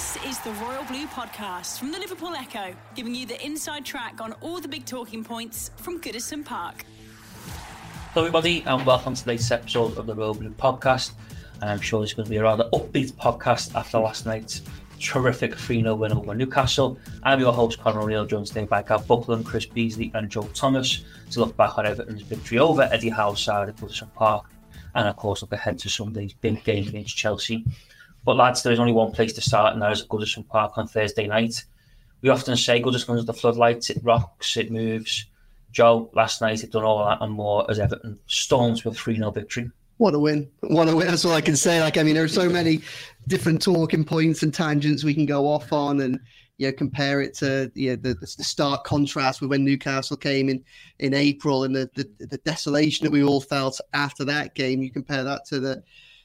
[0.00, 4.22] This is the Royal Blue Podcast from the Liverpool Echo, giving you the inside track
[4.22, 6.86] on all the big talking points from Goodison Park.
[8.14, 11.12] Hello, everybody, and welcome to today's episode of the Royal Blue Podcast.
[11.60, 14.62] And I'm sure it's going to be a rather upbeat podcast after last night's
[14.98, 16.98] terrific 3 0 win over Newcastle.
[17.22, 21.04] I'm your host, Connor O'Neill, joined today by Gav Buckland, Chris Beesley, and Joe Thomas
[21.32, 24.46] to look back on Everton's victory over Eddie Howe's side at Goodison Park,
[24.94, 27.66] and of course, look ahead to Sunday's big game against Chelsea.
[28.24, 30.76] But lads, there is only one place to start, and that is at Goodison Park
[30.76, 31.64] on Thursday night.
[32.22, 35.26] We often say Goodison under the floodlights, it rocks, it moves.
[35.72, 39.30] Joe, last night it done all that and more as Everton storms with 3 0
[39.30, 39.70] victory.
[39.98, 40.50] What a win.
[40.60, 41.06] What a win.
[41.06, 41.80] That's all I can say.
[41.80, 42.80] Like, I mean, there are so many
[43.28, 46.18] different talking points and tangents we can go off on and,
[46.56, 50.48] you know, compare it to you know, the, the stark contrast with when Newcastle came
[50.48, 50.64] in
[50.98, 54.82] in April and the, the, the desolation that we all felt after that game.
[54.82, 55.82] You compare that to the,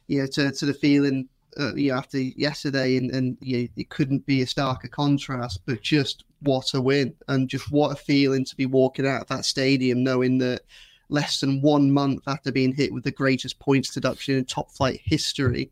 [0.08, 1.28] you know, to, to the feeling
[1.60, 5.62] uh, you know, after yesterday, and, and you know, it couldn't be a starker contrast.
[5.66, 9.28] But just what a win, and just what a feeling to be walking out of
[9.28, 10.62] that stadium knowing that
[11.10, 15.00] less than one month after being hit with the greatest points deduction in top flight
[15.04, 15.72] history,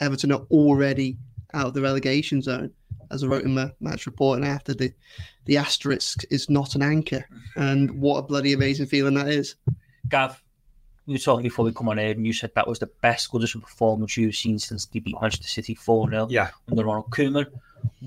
[0.00, 1.18] Everton are already
[1.52, 2.72] out of the relegation zone.
[3.10, 4.92] As I wrote in my match report, and after the
[5.46, 7.24] the asterisk is not an anchor,
[7.56, 9.56] and what a bloody amazing feeling that is.
[10.08, 10.40] Gav,
[11.10, 13.32] we were talking before we come on air, and you said that was the best
[13.32, 16.50] Goodison performance you've seen since they beat Manchester City 4 0 yeah.
[16.70, 17.46] under Ronald Koeman.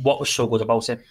[0.01, 1.03] What was so good about it?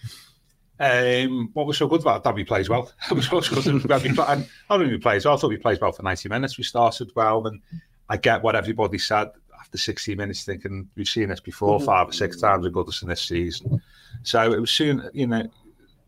[0.79, 2.35] Um, what was so good about that?
[2.35, 2.91] He plays well.
[3.11, 3.67] It was so good.
[3.67, 6.57] and not only he plays well, I thought he plays well for 90 minutes.
[6.57, 7.61] We started well, and
[8.09, 11.85] I get what everybody said after 60 minutes, thinking we've seen this before mm-hmm.
[11.85, 13.83] five or six times with Goodison this season.
[14.23, 15.47] So it was soon, you know,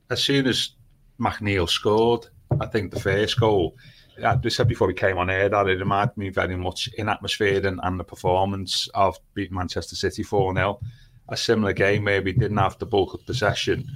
[0.09, 0.71] as soon as
[1.19, 2.25] McNeil scored,
[2.59, 3.75] I think the first goal,
[4.23, 7.65] I said before we came on air that it reminded me very much in atmosphere
[7.65, 10.79] and, and the performance of beating Manchester City 4 0.
[11.29, 13.89] A similar game where we didn't have the bulk of possession,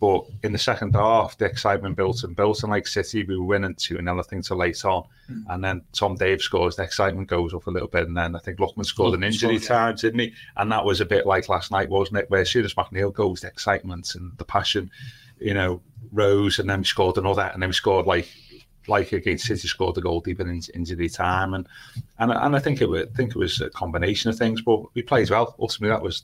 [0.00, 2.62] but in the second half, the excitement built and built.
[2.62, 5.04] And like City, we were winning 2 0, I think, to late on.
[5.30, 5.44] Mm.
[5.48, 8.06] And then Tom Davies scores, the excitement goes up a little bit.
[8.06, 10.34] And then I think Lookman scored an injury scored, time, didn't he?
[10.56, 12.30] And that was a bit like last night, wasn't it?
[12.30, 14.90] Where as soon as McNeil goes, the excitement and the passion,
[15.40, 15.80] you know,
[16.12, 16.58] rose.
[16.58, 17.50] And then we scored another.
[17.52, 18.28] And then we scored like
[18.88, 21.66] like against City scored a goal deep in injury time, and
[22.18, 24.62] and and I think it was, think it was a combination of things.
[24.62, 25.54] But we played well.
[25.58, 26.22] Ultimately, that was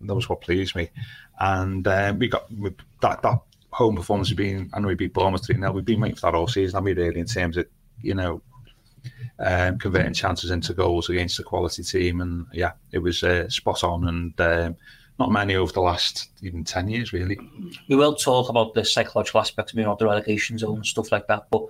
[0.00, 0.90] that was what pleased me,
[1.38, 2.70] and um, we got we,
[3.02, 4.28] that that home performance.
[4.28, 5.72] Has been I know we beat Bournemouth three now.
[5.72, 6.76] We've been waiting for that all season.
[6.76, 7.66] I mean, really in terms of
[8.00, 8.42] you know
[9.38, 13.84] um, converting chances into goals against a quality team, and yeah, it was uh, spot
[13.84, 14.40] on and.
[14.40, 14.76] Um,
[15.18, 17.38] not many over the last even 10 years, really.
[17.88, 21.12] We will talk about the psychological aspect of being out the relegation zone and stuff
[21.12, 21.66] like that, but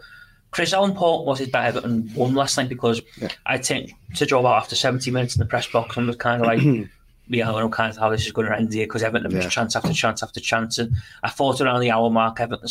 [0.51, 2.69] Chris, how important was it that Everton won last night?
[2.69, 3.29] Because yeah.
[3.47, 6.43] I think to draw out after 70 minutes in the press box and was kind
[6.43, 6.61] of like,
[7.29, 9.43] yeah, I don't kind of how this is going to end here because Everton have
[9.43, 9.49] yeah.
[9.49, 10.79] chance after chance after chance.
[10.79, 12.69] And I thought around the hour mark, Everton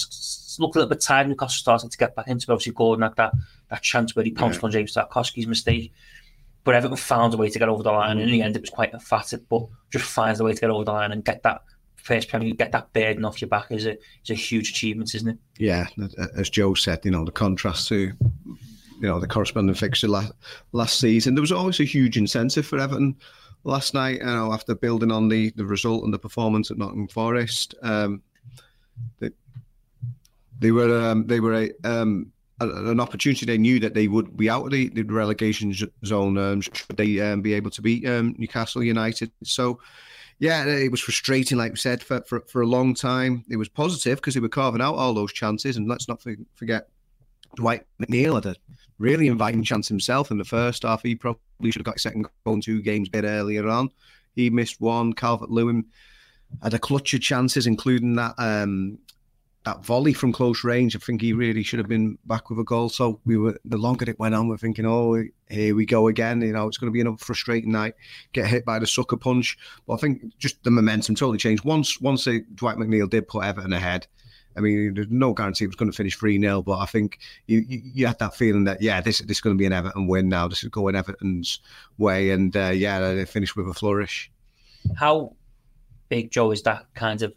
[0.59, 1.29] looked a little bit tired.
[1.29, 2.53] Newcastle started to get back into it.
[2.53, 3.33] Obviously, Gordon had that,
[3.69, 4.65] that chance where he pounced yeah.
[4.65, 5.93] on James Tarkowski's mistake.
[6.65, 8.11] But Everton found a way to get over the line.
[8.11, 10.59] And in the end, it was quite a emphatic, but just finds a way to
[10.59, 11.61] get over the line and get that
[12.09, 15.29] first Premier get that burden off your back is a is a huge achievement, isn't
[15.29, 15.37] it?
[15.59, 15.85] Yeah,
[16.35, 18.11] as Joe said, you know the contrast to
[18.99, 20.33] you know the corresponding fixture last
[20.71, 21.35] last season.
[21.35, 23.15] There was always a huge incentive for Everton
[23.63, 24.19] last night.
[24.19, 28.23] You know, after building on the the result and the performance at Nottingham Forest, um,
[29.19, 29.29] they,
[30.59, 33.45] they were um, they were a, um, an opportunity.
[33.45, 35.73] They knew that they would be out of the, the relegation
[36.05, 39.31] zone um, should they um, be able to beat um, Newcastle United.
[39.43, 39.79] So
[40.39, 43.43] yeah, it was frustrating, like we said, for, for, for a long time.
[43.49, 45.75] It was positive because they were carving out all those chances.
[45.75, 46.23] And let's not
[46.55, 46.89] forget,
[47.55, 48.55] Dwight McNeil had a
[48.99, 51.03] really inviting chance himself in the first half.
[51.03, 53.89] He probably should have got second goal in two games a bit earlier on.
[54.35, 55.11] He missed one.
[55.11, 55.85] Calvert Lewin
[56.63, 58.97] had a clutch of chances, including that um,
[59.69, 62.63] that volley from close range, I think he really should have been back with a
[62.63, 62.89] goal.
[62.89, 66.41] So we were the longer it went on, we're thinking, oh, here we go again.
[66.41, 67.93] You know, it's going to be another frustrating night.
[68.33, 69.57] Get hit by the sucker punch.
[69.85, 72.01] But I think just the momentum totally changed once.
[72.01, 74.07] Once they, Dwight McNeil did put Everton ahead.
[74.57, 77.19] I mean, there's no guarantee it was going to finish 3 0, but I think
[77.45, 80.07] you, you, had that feeling that, yeah, this, this is going to be an Everton
[80.07, 80.47] win now.
[80.47, 81.59] This is going Everton's
[81.99, 82.31] way.
[82.31, 84.31] And uh, yeah, they finished with a flourish.
[84.97, 85.35] How
[86.09, 87.33] big, Joe, is that kind of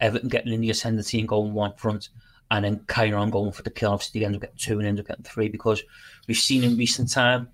[0.00, 2.08] Everton getting in the ascendancy and going one front,
[2.50, 3.92] and then carrying on going for the kill.
[3.92, 5.82] Obviously, they end up getting two and end up getting three because
[6.26, 7.48] we've seen in recent time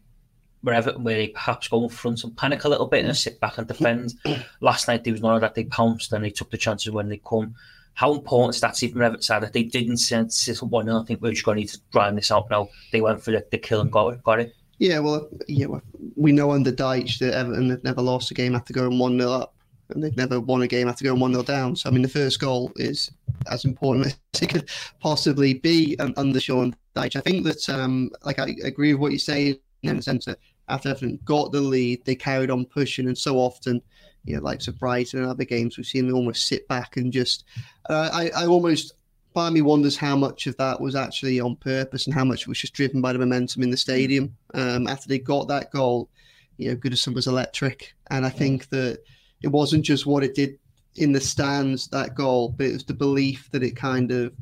[0.62, 3.40] where Everton where they perhaps go in front and panic a little bit and sit
[3.40, 4.14] back and defend.
[4.60, 5.54] Last night there was none of that.
[5.54, 7.54] They pounced and they took the chances when they come.
[7.94, 11.02] How important is that to even Everton side that they didn't sit, sit one I
[11.04, 12.68] think we're just going to need to grind this out now.
[12.92, 14.22] They went for the, the kill and got it.
[14.22, 14.54] Got it.
[14.78, 15.82] Yeah, well, yeah, well,
[16.16, 19.30] we know under Dyche that Everton have never lost a game after going one 0
[19.30, 19.54] up
[19.90, 21.76] and they've never won a game after going 1 0 down.
[21.76, 23.10] So, I mean, the first goal is
[23.50, 24.68] as important as it could
[25.00, 27.16] possibly be under Sean Dyche.
[27.16, 30.38] I think that, um, like, I agree with what you're saying in the sense that
[30.68, 33.82] after Everton got the lead, they carried on pushing, and so often,
[34.24, 37.44] you know, like Brighton and other games, we've seen them almost sit back and just.
[37.88, 38.94] Uh, I, I almost
[39.34, 42.58] part me wonders how much of that was actually on purpose and how much was
[42.58, 44.36] just driven by the momentum in the stadium.
[44.54, 46.08] Um, after they got that goal,
[46.56, 49.02] you know, Goodison was electric, and I think that
[49.42, 50.58] it wasn't just what it did
[50.96, 54.32] in the stands that goal, but it was the belief that it kind of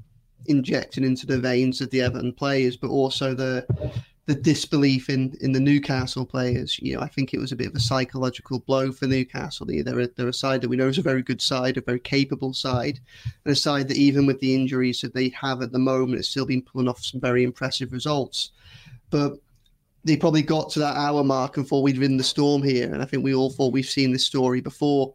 [0.46, 3.66] injected into the veins of the Everton players, but also the
[4.26, 6.78] the disbelief in in the Newcastle players.
[6.78, 9.66] You know, I think it was a bit of a psychological blow for Newcastle.
[9.66, 12.00] They're a, they're a side that we know is a very good side, a very
[12.00, 13.00] capable side,
[13.44, 16.28] and a side that even with the injuries that they have at the moment, has
[16.28, 18.50] still been pulling off some very impressive results.
[19.10, 19.38] But
[20.08, 23.02] they probably got to that hour mark and thought we'd ridden the storm here, and
[23.02, 25.14] I think we all thought we've seen this story before.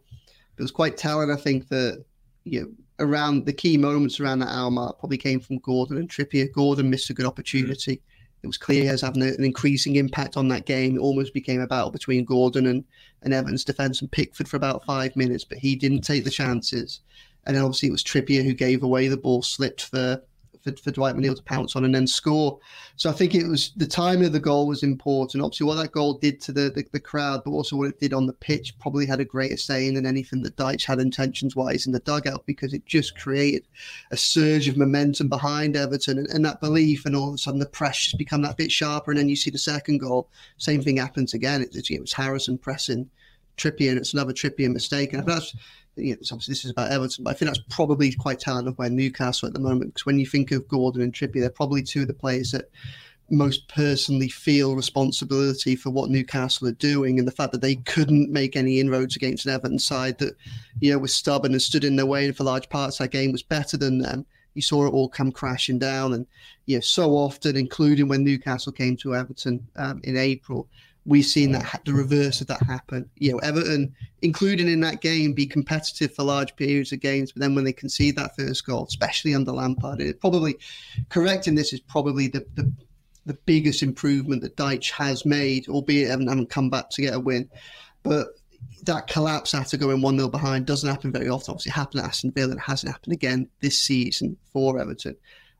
[0.56, 2.04] It was quite telling, I think, that
[2.44, 2.68] you know
[3.00, 6.52] around the key moments around that hour mark probably came from Gordon and Trippier.
[6.52, 8.00] Gordon missed a good opportunity.
[8.42, 10.96] It was clear he was having an increasing impact on that game.
[10.96, 12.84] It almost became a battle between Gordon and,
[13.22, 17.00] and Everton's defence and Pickford for about five minutes, but he didn't take the chances.
[17.46, 20.22] And then obviously it was Trippier who gave away the ball, slipped for
[20.64, 22.58] for, for Dwight McNeil to pounce on and then score.
[22.96, 25.44] So I think it was the timing of the goal was important.
[25.44, 28.14] Obviously, what that goal did to the, the, the crowd, but also what it did
[28.14, 31.86] on the pitch, probably had a greater saying than anything that Dyche had intentions wise
[31.86, 33.68] in the dugout because it just created
[34.10, 37.60] a surge of momentum behind Everton and, and that belief, and all of a sudden
[37.60, 39.10] the press just become that bit sharper.
[39.10, 41.62] And then you see the second goal, same thing happens again.
[41.62, 43.10] It, it, it was Harrison pressing
[43.56, 45.12] Trippier, and it's another Trippier mistake.
[45.12, 45.54] And that's
[45.96, 48.76] you know, obviously this is about Everton, but I think that's probably quite telling of
[48.78, 49.94] where Newcastle at the moment.
[49.94, 52.70] Because when you think of Gordon and Trippier, they're probably two of the players that
[53.30, 58.30] most personally feel responsibility for what Newcastle are doing and the fact that they couldn't
[58.30, 60.36] make any inroads against an Everton side that,
[60.80, 63.32] you know, was stubborn and stood in their way and for large parts that game
[63.32, 64.26] was better than them.
[64.54, 66.26] You saw it all come crashing down, and
[66.66, 70.68] you know, so often, including when Newcastle came to Everton um, in April,
[71.06, 73.08] we've seen that the reverse of that happen.
[73.16, 77.40] You know, Everton, including in that game, be competitive for large periods of games, but
[77.40, 80.56] then when they concede that first goal, especially under Lampard, it probably
[81.10, 82.72] correcting this is probably the, the
[83.26, 87.20] the biggest improvement that Dyche has made, albeit haven't, haven't come back to get a
[87.20, 87.48] win.
[88.02, 88.28] But
[88.82, 91.52] that collapse after going 1 0 behind doesn't happen very often.
[91.52, 95.16] Obviously, it happened at Aston Villa and it hasn't happened again this season for Everton.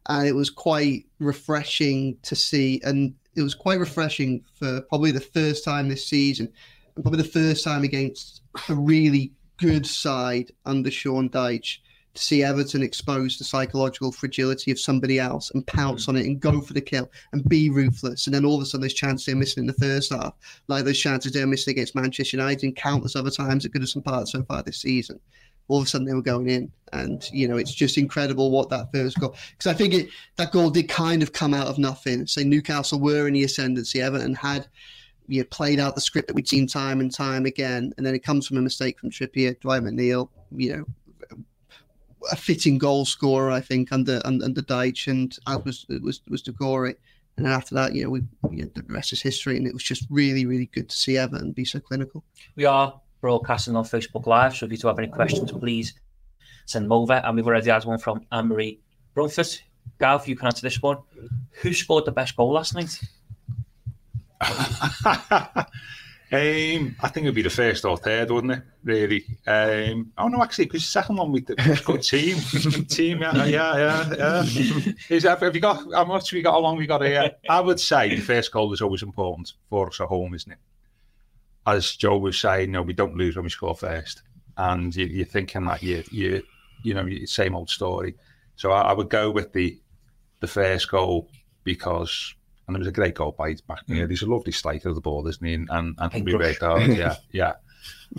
[0.06, 2.80] And it was quite refreshing to see.
[2.84, 6.50] And it was quite refreshing for probably the first time this season,
[6.94, 11.78] and probably the first time against a really good side under Sean Dyche
[12.14, 16.10] to see Everton expose the psychological fragility of somebody else and pounce mm.
[16.10, 18.26] on it and go for the kill and be ruthless.
[18.26, 20.34] And then all of a sudden, those chances they're missing in the first half,
[20.68, 24.28] like those chances they're missing against Manchester United and countless other times at Goodison Park
[24.28, 25.18] so far this season
[25.68, 26.70] all of a sudden they were going in.
[26.92, 30.52] And, you know, it's just incredible what that first goal, because I think it, that
[30.52, 32.26] goal did kind of come out of nothing.
[32.26, 34.68] Say Newcastle were in the ascendancy, Everton had,
[35.26, 37.92] you know, played out the script that we'd seen time and time again.
[37.96, 40.84] And then it comes from a mistake from Trippier, Dwight McNeil, you know,
[42.30, 46.42] a fitting goal scorer, I think, under under, under Dyche, and as was was was
[46.42, 46.94] Doucouré.
[47.36, 49.74] And then after that, you know, we you know, the rest is history, and it
[49.74, 52.24] was just really, really good to see Everton be so clinical.
[52.56, 54.54] We are broadcasting on Facebook Live.
[54.54, 55.94] So if you do have any questions, please
[56.66, 57.14] send them over.
[57.14, 58.80] And we've already had one from Anne Marie
[59.14, 59.48] Brunford.
[59.98, 60.98] Gav, you can answer this one.
[61.62, 63.00] Who scored the best goal last night?
[64.42, 65.66] um,
[66.30, 68.62] I think it'd be the first or third, wouldn't it?
[68.82, 69.24] Really?
[69.46, 71.56] Um, oh no, actually, because the second one we did
[72.02, 72.36] team,
[72.88, 74.14] team, yeah, yeah, yeah.
[74.44, 74.92] yeah.
[75.08, 75.82] Is have you got?
[75.94, 76.52] How much we got?
[76.52, 77.30] How long we got here?
[77.48, 80.58] I would say the first goal is always important for us at home, isn't it?
[81.66, 84.22] As Joe was saying, no, we don't lose when we score first,
[84.56, 86.42] and you, are thinking that you you
[86.82, 88.14] you know same old story.
[88.56, 89.78] So I, I, would go with the
[90.40, 91.28] the first goal
[91.64, 92.34] because
[92.66, 93.86] and it was a great goal by back.
[93.86, 94.08] Mm.
[94.08, 95.54] He's a lovely striker of the ball, isn't he?
[95.54, 97.54] And and, and we worked hard, yeah, yeah.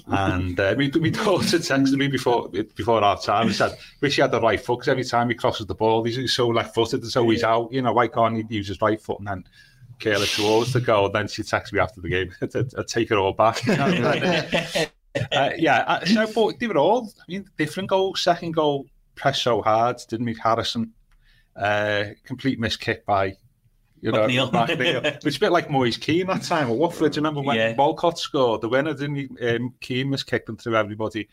[0.08, 4.22] and uh, my, my daughter texted me before before our time and said, "Wish he
[4.22, 7.12] had the right foot because every time he crosses the ball, he's so left-footed, and
[7.12, 7.72] so he's out.
[7.72, 9.44] You know, why can't he use his right foot?" And then
[10.00, 11.10] Kayla towards the goal.
[11.10, 12.32] Then she texted me after the game.
[12.42, 13.68] I take it all back.
[15.32, 17.12] uh, yeah, uh, so but they were all.
[17.20, 18.86] I mean, different goal, Second goal,
[19.16, 20.94] press so hard, didn't make Harrison.
[21.56, 23.38] Uh, complete miss kick by
[24.06, 24.28] you know.
[24.30, 27.14] It's a bit like Moise Kean that time at Watford.
[27.14, 27.76] Do you remember when yeah.
[27.76, 28.94] Walcott scored the winner?
[28.94, 29.48] Didn't he?
[29.48, 31.28] Um, Kean was kicking through everybody.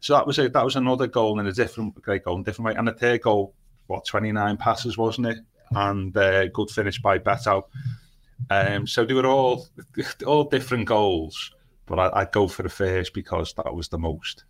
[0.00, 2.44] So that was a, that was another goal in a different great goal in a
[2.44, 2.74] different way.
[2.74, 3.54] And the third goal,
[3.86, 5.38] what twenty nine passes wasn't it?
[5.72, 7.64] And uh, good finish by Beto.
[8.48, 9.68] Um, so they were all
[10.26, 11.52] all different goals,
[11.86, 14.44] but I, would go for the first because that was the most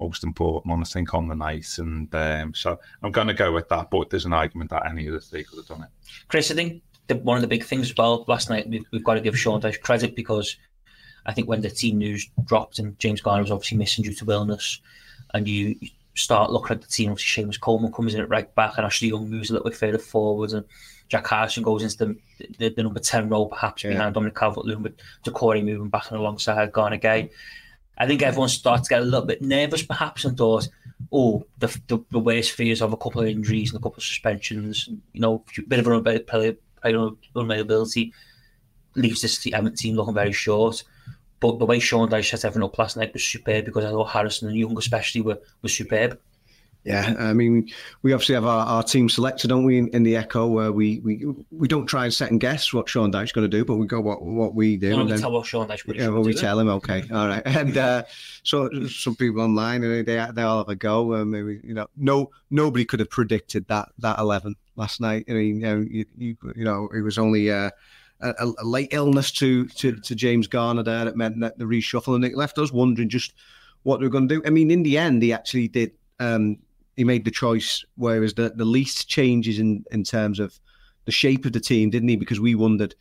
[0.00, 1.78] most important one, I think, on the night.
[1.78, 3.90] And um, so I'm going to go with that.
[3.90, 5.90] But there's an argument that any of the three could have done it.
[6.28, 9.14] Chris, I think the, one of the big things well last night, we've, we've got
[9.14, 10.56] to give Sean Dyche credit because
[11.26, 14.30] I think when the team news dropped and James Garner was obviously missing due to
[14.30, 14.80] illness,
[15.34, 15.76] and you
[16.14, 19.08] start looking at the team, obviously Seamus Coleman comes in at right back, and Ashley
[19.08, 20.64] Young moves a little bit further forward, and
[21.08, 22.16] Jack Harrison goes into the,
[22.58, 23.90] the, the number 10 role, perhaps yeah.
[23.90, 27.30] behind Dominic Calvert Lewin, with Doucouré moving back and alongside Gana Gueye.
[27.98, 30.68] I think everyone started to get a little bit nervous, perhaps, and thought,
[31.12, 34.04] oh, the, the, the worst fears of a couple of injuries and a couple of
[34.04, 38.12] suspensions, you know, a bit of unavailability
[38.94, 40.82] leaves this Everton team looking very short.
[41.42, 44.10] But the way Sean Dyche set everything up last night was superb because I thought
[44.10, 46.20] Harrison and Young especially were, were superb.
[46.84, 47.68] Yeah, I mean,
[48.02, 50.98] we obviously have our, our team selected, don't we, in, in, the Echo, where we,
[51.00, 53.86] we we don't try and second guess what Sean Dyche's going to do, but we
[53.86, 54.98] go what what we do.
[55.00, 57.42] and then, tell what Sean Dyche Yeah, well, we tell him, okay, all right.
[57.46, 58.02] And uh,
[58.42, 61.14] so some people online, they they all have a go.
[61.14, 65.26] Um, maybe you know, no nobody could have predicted that that eleven last night.
[65.28, 67.50] I mean, you know, you, you, you know it was only.
[67.50, 67.70] Uh,
[68.22, 72.14] a, a, late illness to, to, to James Garner there that meant that the reshuffle
[72.14, 73.34] and it left us wondering just
[73.82, 74.42] what they were going to do.
[74.46, 76.58] I mean, in the end, he actually did um,
[76.96, 80.58] he made the choice whereas the, the least changes in, in terms of
[81.04, 82.16] the shape of the team, didn't he?
[82.16, 82.94] Because we wondered,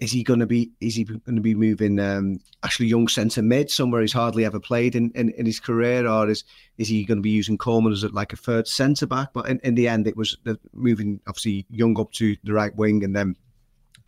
[0.00, 3.42] is he going to be is he going to be moving um, Ashley Young centre
[3.42, 6.44] mid somewhere he's hardly ever played in, in, in, his career, or is
[6.76, 9.32] is he going to be using Coleman as like a third centre back?
[9.32, 12.74] But in, in the end, it was the, moving obviously Young up to the right
[12.76, 13.36] wing, and then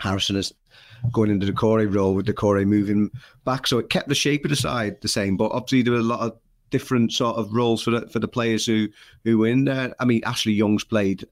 [0.01, 0.53] Harrison is
[1.13, 3.11] going into the Doucouré role with Doucouré moving
[3.45, 3.67] back.
[3.67, 6.03] So it kept the shape of the side the same, but obviously there were a
[6.03, 6.39] lot of
[6.71, 8.89] different sort of roles for the, for the players who
[9.25, 9.95] who were in there.
[9.99, 11.27] I mean, Ashley Young's played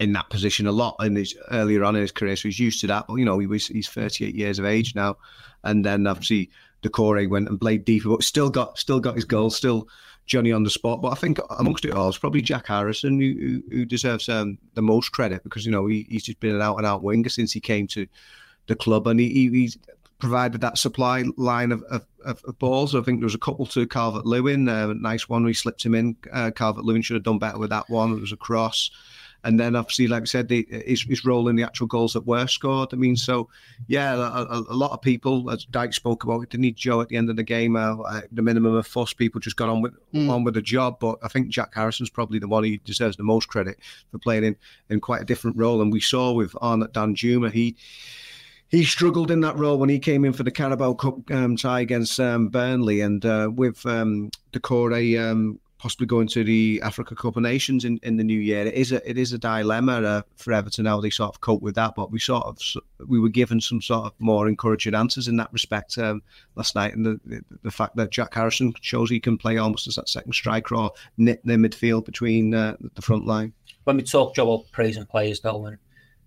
[0.00, 2.80] in that position a lot in his earlier on in his career, so he's used
[2.80, 3.06] to that.
[3.06, 5.16] But you know, he was he's 38 years of age now,
[5.62, 6.50] and then obviously
[6.82, 9.88] Doucouré went and played deeper, but still got still got his goal, still
[10.26, 11.02] Johnny on the spot.
[11.02, 14.82] But I think amongst it all, it's probably Jack Harrison who, who deserves um, the
[14.82, 17.52] most credit because you know he, he's just been an out and out winger since
[17.52, 18.06] he came to
[18.66, 19.78] the club, and he, he, he's
[20.18, 22.94] provided that supply line of, of, of, balls.
[22.94, 25.44] I think there was a couple to Calvert Lewin, uh, a nice one.
[25.44, 26.16] We slipped him in.
[26.32, 28.12] Uh, Calvert Lewin should have done better with that one.
[28.12, 28.90] It was a cross.
[29.44, 32.26] And then obviously, like I said, the, his, his role in the actual goals that
[32.26, 32.92] were scored.
[32.92, 33.48] I mean, so
[33.86, 37.16] yeah, a, a, lot of people, as Dyche spoke about, didn't need Joe at the
[37.16, 37.76] end of the game.
[37.76, 40.30] Uh, the minimum of fuss, people just got on with mm.
[40.30, 40.98] on with the job.
[40.98, 43.78] But I think Jack Harrison's probably the one who deserves the most credit
[44.10, 44.56] for playing in,
[44.88, 45.82] in quite a different role.
[45.82, 47.76] And we saw with Arnaud Danjuma, he
[48.68, 51.80] he struggled in that role when he came in for the Carabao Cup um, tie
[51.80, 57.36] against um, Burnley, and uh, with um, Doucouré um, possibly going to the Africa Cup
[57.36, 60.22] of Nations in, in the new year, it is a it is a dilemma uh,
[60.34, 61.94] for Everton how they sort of cope with that.
[61.94, 62.58] But we sort of
[63.06, 66.22] we were given some sort of more encouraging answers in that respect um,
[66.54, 69.96] last night, and the, the, fact that Jack Harrison shows he can play almost as
[69.96, 73.52] that second striker or knit the midfield between uh, the front line.
[73.84, 75.76] When we talk Joe about praising players, and,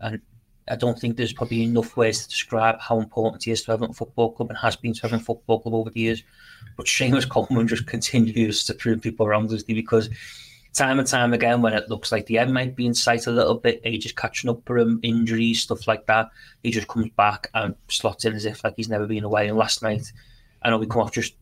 [0.02, 0.22] and
[0.70, 3.94] I don't think there's probably enough ways to describe how important he is to Everton
[3.94, 6.24] Football Club and has been to Everton Football Club over the years.
[6.76, 10.10] But Seamus Coleman just continues to prove people around us because
[10.74, 13.32] time and time again, when it looks like the end might be in sight a
[13.32, 16.30] little bit, age just catching up for him, injuries, stuff like that,
[16.64, 19.48] he just comes back and slots in as if like he's never been away.
[19.48, 20.12] And last night,
[20.62, 21.34] I know we come off just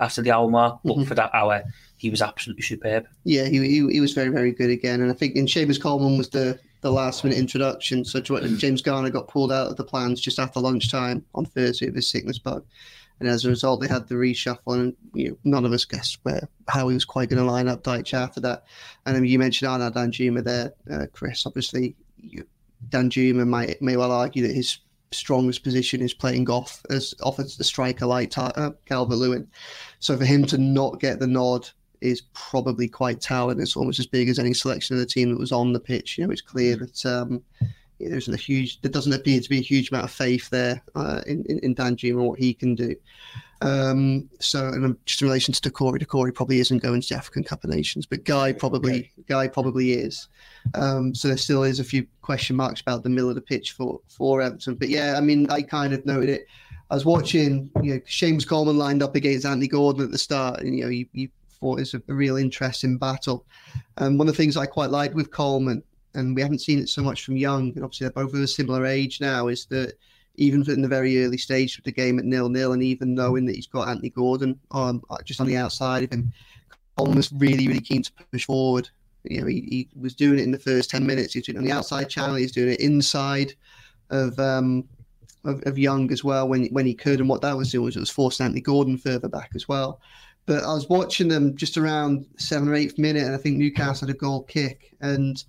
[0.00, 1.04] after the hour mark, but mm-hmm.
[1.04, 1.62] for that hour,
[2.04, 3.06] he was absolutely superb.
[3.24, 5.00] Yeah, he, he, he was very, very good again.
[5.00, 8.04] And I think in Seamus Coleman was the the last minute introduction.
[8.04, 11.94] So James Garner got pulled out of the plans just after lunchtime on Thursday with
[11.94, 12.62] his sickness bug.
[13.20, 16.18] And as a result, they had the reshuffle, and you know, none of us guessed
[16.24, 18.64] where how he was quite going to line up Dyche after that.
[19.06, 21.46] And you mentioned Arnaud Danjuma there, uh, Chris.
[21.46, 22.44] Obviously, you,
[22.90, 24.78] Danjuma might may well argue that his
[25.10, 29.48] strongest position is playing off as off as the striker like uh, Calvert Lewin.
[30.00, 31.70] So for him to not get the nod
[32.04, 33.62] is probably quite talented.
[33.62, 36.18] It's almost as big as any selection of the team that was on the pitch.
[36.18, 37.42] You know, it's clear that um,
[37.98, 41.22] there's a huge, there doesn't appear to be a huge amount of faith there uh,
[41.26, 42.94] in, in, in Danjuma and what he can do.
[43.62, 47.44] Um, so, and just in relation to Doucouré, Doucouré probably isn't going to the African
[47.44, 50.28] Cup of Nations, but Gueye probably, Gueye probably is.
[50.74, 53.72] Um, so there still is a few question marks about the middle of the pitch
[53.72, 54.74] for for Everton.
[54.74, 56.46] But yeah, I mean, I kind of noted it.
[56.90, 60.60] I was watching, you know, James Coleman lined up against Anthony Gordon at the start,
[60.60, 61.28] and you know, you, you
[61.64, 63.46] thought is a, real interesting battle.
[63.96, 65.82] And one of the things I quite liked with Coleman,
[66.14, 68.46] and we haven't seen it so much from Young, and obviously they're both of a
[68.46, 69.94] similar age now, is that
[70.36, 73.46] even in the very early stage of the game at nil nil, and even knowing
[73.46, 76.32] that he's got Anthony Gordon on just on the outside of him,
[76.98, 78.90] Coleman was really really keen to push forward.
[79.22, 81.32] You know, he, he was doing it in the first ten minutes.
[81.32, 82.34] He's doing it on the outside channel.
[82.34, 83.54] He's doing it inside
[84.10, 84.86] of um,
[85.44, 87.96] of, of Young as well when when he could, and what that was doing was
[87.96, 90.00] it was forcing Anthony Gordon further back as well.
[90.46, 94.06] But I was watching them just around seven or eighth minute, and I think Newcastle
[94.06, 95.42] had a goal kick, and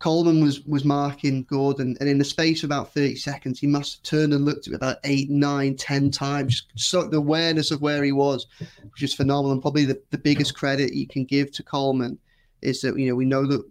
[0.00, 3.96] Coleman was was marking Gordon, and in the space of about thirty seconds, he must
[3.96, 6.66] have turned and looked at it about eight, nine, ten times.
[6.74, 8.46] So the awareness of where he was,
[8.82, 12.18] which is phenomenal, and probably the, the biggest credit you can give to Coleman
[12.62, 13.62] is that you know we know that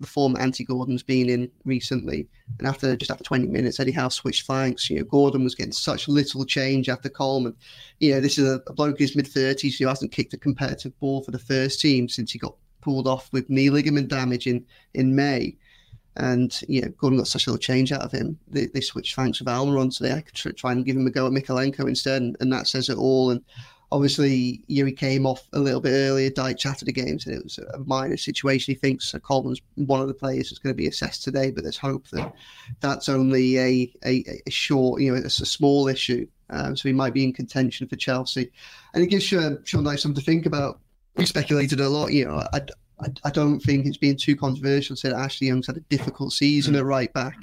[0.00, 4.08] the form Anthony Gordon's been in recently, and after just after 20 minutes, Eddie Howe
[4.08, 4.88] switched flanks.
[4.90, 7.54] You know, Gordon was getting such little change after Coleman.
[8.00, 10.38] You know, this is a, a bloke in his mid 30s who hasn't kicked a
[10.38, 14.46] competitive ball for the first team since he got pulled off with knee ligament damage
[14.46, 15.56] in in May.
[16.16, 18.38] And you know, Gordon got such a little change out of him.
[18.48, 20.12] They, they switched flanks with Almiron today.
[20.12, 22.88] I could try and give him a go at Mykolenko instead, and, and that says
[22.88, 23.30] it all.
[23.30, 23.42] And
[23.92, 26.30] obviously, Yuri came off a little bit earlier.
[26.30, 28.74] Dyche chatted the game, said it was a minor situation.
[28.74, 31.78] He thinks Coleman's one of the players that's going to be assessed today, but there's
[31.78, 32.32] hope that
[32.80, 36.26] that's only a a, a short, you know, it's a small issue.
[36.50, 38.50] Um, so he might be in contention for Chelsea,
[38.94, 40.80] and it gives Sean, Sean Dyche something to think about.
[41.16, 42.42] We speculated a lot, you know.
[42.52, 42.60] I,
[43.00, 45.80] I, I don't think it's been too controversial to say that Ashley Young's had a
[45.80, 47.36] difficult season at right back.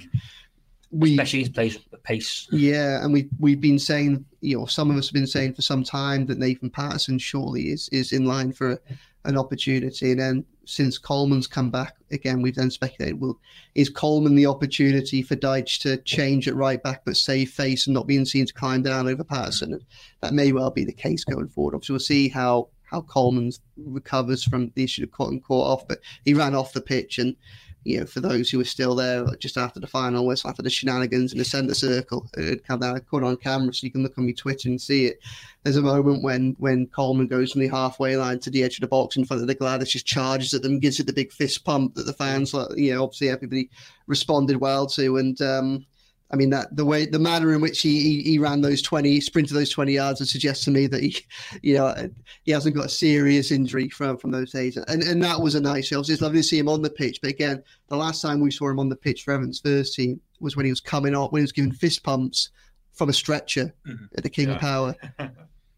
[0.93, 2.47] We, Especially his plays pace.
[2.51, 5.63] Yeah, and we we've been saying, you know, some of us have been saying for
[5.63, 8.79] some time that Nathan Patterson surely is is in line for a,
[9.25, 10.11] an opportunity.
[10.11, 13.39] And then since Coleman's come back again, we've then speculated, well,
[13.73, 17.93] is Coleman the opportunity for Dyche to change at right back but save face and
[17.93, 19.73] not being seen to climb down over Patterson?
[19.73, 19.83] And
[20.21, 21.73] that may well be the case going forward.
[21.73, 25.87] Obviously, we'll see how how Coleman recovers from the issue of caught and caught off,
[25.87, 27.35] but he ran off the pitch and
[27.83, 30.69] you know, for those who were still there just after the final whistle, after the
[30.69, 34.17] shenanigans in the centre circle, it come down, caught on camera, so you can look
[34.17, 35.19] on my Twitter and see it.
[35.63, 38.81] There's a moment when when Coleman goes from the halfway line to the edge of
[38.81, 41.31] the box in front of the Gwladys, just charges at them, gives it the big
[41.31, 43.69] fist pump that the fans, you know, obviously everybody
[44.07, 45.85] responded well to, and um,
[46.33, 49.21] I mean that the way the manner in which he, he, he ran those twenty
[49.21, 51.15] sprinted those twenty yards would suggest to me that he
[51.61, 52.09] you know
[52.43, 55.61] he hasn't got a serious injury from from those days and and that was a
[55.61, 55.97] nice show.
[55.97, 57.19] It was just lovely to see him on the pitch.
[57.21, 60.19] But again, the last time we saw him on the pitch for Evans' first team
[60.39, 62.49] was when he was coming up when he was giving fist pumps
[62.93, 64.05] from a stretcher mm-hmm.
[64.17, 64.57] at the King yeah.
[64.57, 64.95] Power.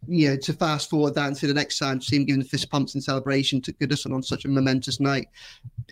[0.08, 2.47] you know, to fast forward that and see the next time, see him giving the
[2.47, 5.27] fist pumps in celebration to Goodison on such a momentous night,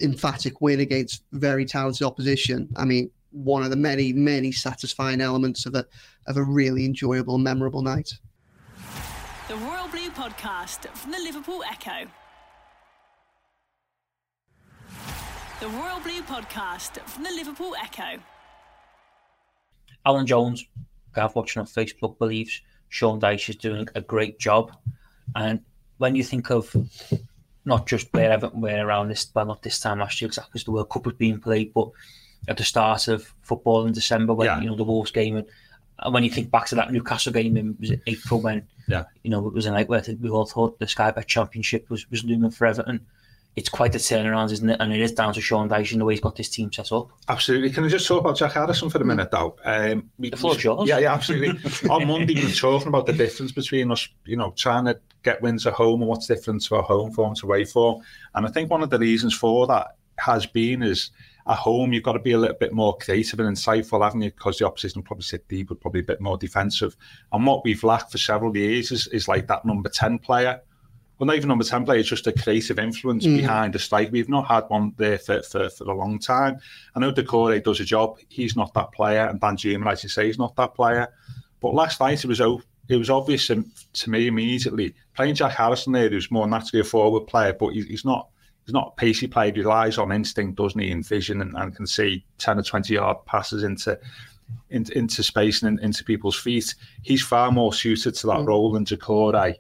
[0.02, 2.70] emphatic win against very talented opposition.
[2.76, 5.86] I mean, one of the many, many satisfying elements of a
[6.28, 8.14] of a really enjoyable, memorable night.
[9.48, 12.08] The Royal Blue Podcast from the Liverpool Echo.
[15.60, 18.22] The Royal Blue Podcast from the Liverpool Echo.
[20.06, 20.66] Alan Jones,
[21.14, 24.72] Gav watching on Facebook, believes Sean Dyche is doing a great job.
[25.36, 25.62] And
[25.98, 26.76] when you think of
[27.66, 30.64] not just where Everton were around this, well, not this time last year exactly as
[30.66, 31.90] the World Cup was being played, but
[32.48, 34.60] at the start of football in December when yeah.
[34.60, 35.48] you know the Wolves game and,
[36.00, 39.06] and, when you think back to that Newcastle game in was it April when yeah.
[39.24, 42.10] you know it was a night where we all thought the Sky Bet Championship was
[42.12, 43.06] was looming for Everton.
[43.56, 44.78] It's quite a turnaround, isn't it?
[44.80, 46.92] And it is down to Sean Dyche and the way he's got this team set
[46.92, 47.10] up.
[47.30, 47.70] Absolutely.
[47.70, 49.56] Can I just talk about Jack Harrison for a minute, though?
[49.64, 50.90] Um, the floor yours.
[50.90, 51.60] Yeah, yeah, absolutely.
[51.92, 55.40] On Monday, we were talking about the difference between us, you know, trying to get
[55.44, 58.02] wins at home and what's different to our home form to away form.
[58.34, 61.12] And I think one of the reasons for that has been is
[61.46, 64.32] at home, you've got to be a little bit more creative and insightful, haven't you?
[64.32, 66.96] Because the opposition will probably sit deep, but probably a bit more defensive.
[67.32, 70.62] And what we've lacked for several years is, is like that number 10 player.
[71.18, 73.38] Well, not even number 10 player, it's just a creative influence mm.
[73.38, 74.12] behind the strike.
[74.12, 76.60] We've not had one there for, for, for a long time.
[76.96, 78.18] I know Doucouré does a job.
[78.30, 79.28] He's not that player.
[79.28, 81.10] And Dan Danjuma, as you say, he's not that player.
[81.60, 82.42] But last night, it was
[82.90, 84.94] it was obvious to me immediately.
[85.16, 88.30] Playing Jack Harrison there, who's more naturally a forward player, but he's not
[88.66, 89.52] he's not a pacey player.
[89.52, 92.96] He relies on instinct, doesn't he, and vision, and, and can see ten or twenty
[92.96, 94.00] yard passes into
[94.70, 96.76] into, into space and into people's feet.
[97.02, 98.48] He's far more suited to that mm.
[98.48, 99.56] role than Doucouré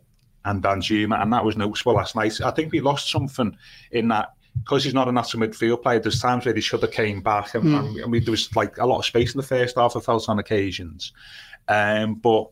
[0.45, 2.41] and Danjuma, and that was noticeable last night.
[2.41, 3.55] I think we lost something
[3.91, 5.99] in that because he's not a natural midfield player.
[5.99, 8.03] There's times where he should have came back, and, mm.
[8.03, 9.95] and we, there was like a lot of space in the first half.
[9.95, 11.13] I felt on occasions,
[11.67, 12.49] um, but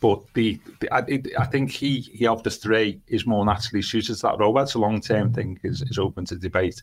[0.00, 1.04] but the, the I,
[1.38, 4.54] I, think he he of the three is more naturally suited to that role.
[4.54, 5.34] That's a long term mm-hmm.
[5.34, 6.82] thing is, is open to debate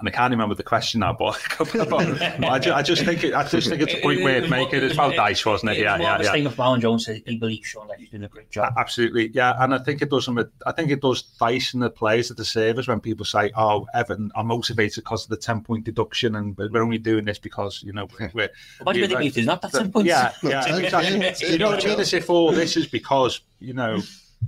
[0.00, 3.46] and I can't remember the question now, but, I, just, I, just, think it, I
[3.46, 4.82] just think it's a point worth making.
[4.82, 5.78] It's about dice, wasn't it?
[5.78, 6.32] Yeah, yeah, yeah.
[6.32, 8.72] Thing of Alan Jones, he believes Sean Dyche's doing a great job.
[8.78, 10.28] Absolutely, yeah, and I think it does.
[10.66, 13.86] I think it does Dyche and the players at the service when people say, "Oh,
[13.94, 17.82] Evan, I'm motivated because of the ten point deduction, and we're only doing this because
[17.82, 18.50] you know we're."
[18.82, 19.36] What do you think?
[19.36, 20.08] It's not that ten points.
[20.08, 21.50] Yeah, yeah, exactly.
[21.52, 22.00] you know what I mean?
[22.00, 24.00] As if all this is because you know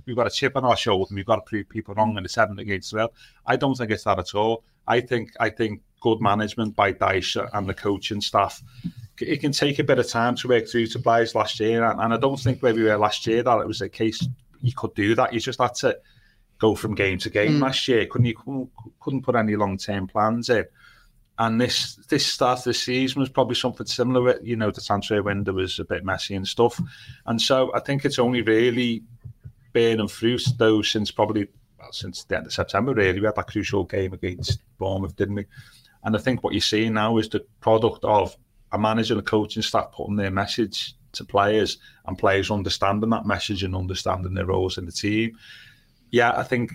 [0.07, 2.23] we've got a chip on our shoulder and we've got to prove people wrong in
[2.23, 3.13] the seven against well.
[3.47, 4.65] I don't think it's that at all.
[4.87, 8.63] I think I think good management by Dyche and the coaching staff
[9.21, 12.01] it can take a bit of time to work through to players last year, and,
[12.01, 14.27] and I don't think where we were last year that it was a case
[14.61, 15.33] you could do that.
[15.33, 15.99] You just had to
[16.59, 17.63] go from game to game mm.
[17.63, 18.07] last year.
[18.07, 20.65] Couldn't you couldn't put any long term plans in?
[21.39, 24.39] And this this start of the season was probably something similar.
[24.43, 26.81] You know, the transfer window was a bit messy and stuff,
[27.27, 29.03] and so I think it's only really
[29.73, 32.95] bearing through though since probably well, since the end of September.
[32.95, 35.47] Really, we had that crucial game against Bournemouth, didn't we?
[36.05, 38.37] And I think what you're seeing now is the product of
[38.73, 43.27] a manager and a coaching staff putting their message to players and players understanding that
[43.27, 45.37] message and understanding their roles in the team.
[46.11, 46.73] Yeah, I think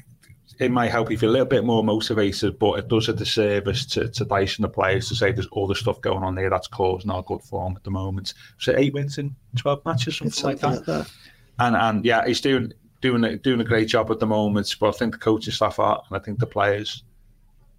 [0.59, 3.85] it might help you feel a little bit more motivated, but it does a disservice
[3.87, 6.67] to, to and the players to say there's all the stuff going on there that's
[6.67, 8.33] causing our good form at the moment.
[8.59, 10.67] So eight wins in twelve matches, something, like, that.
[10.67, 11.11] like that.
[11.59, 14.75] And and yeah, he's doing doing a, doing a great job at the moment.
[14.79, 17.03] But I think the coaching staff are, and I think the players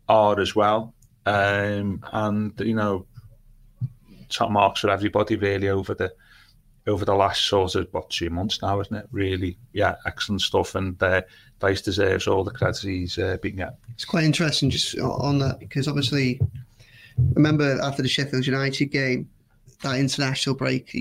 [0.09, 0.95] are as well.
[1.27, 3.07] Um, and you know,
[4.29, 6.13] top marks for everybody really over the
[6.87, 9.07] over the last sort of what two months now, isn't it?
[9.13, 11.23] Really, yeah, excellent stuff, and uh,
[11.61, 13.77] Dyche deserves all the credit he's uh, been getting.
[13.93, 16.41] It's quite interesting just on that because obviously,
[17.35, 19.29] remember after the Sheffield United game,
[19.83, 20.97] that international break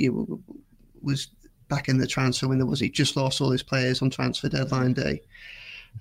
[1.02, 1.28] was
[1.68, 2.66] back in the transfer window.
[2.66, 5.22] Was he just lost all his players on transfer deadline day?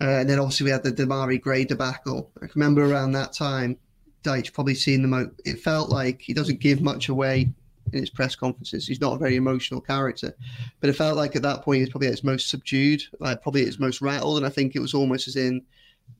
[0.01, 2.31] Uh, and then obviously we had the Demarai Gray debacle.
[2.43, 3.79] I remember around that time,
[4.23, 5.31] Dyche probably seen the most.
[5.45, 7.53] It felt like he doesn't give much away
[7.93, 8.87] in his press conferences.
[8.87, 10.35] He's not a very emotional character,
[10.81, 13.43] but it felt like at that point he was probably at his most subdued, like
[13.43, 14.39] probably at his most rattled.
[14.39, 15.63] And I think it was almost as in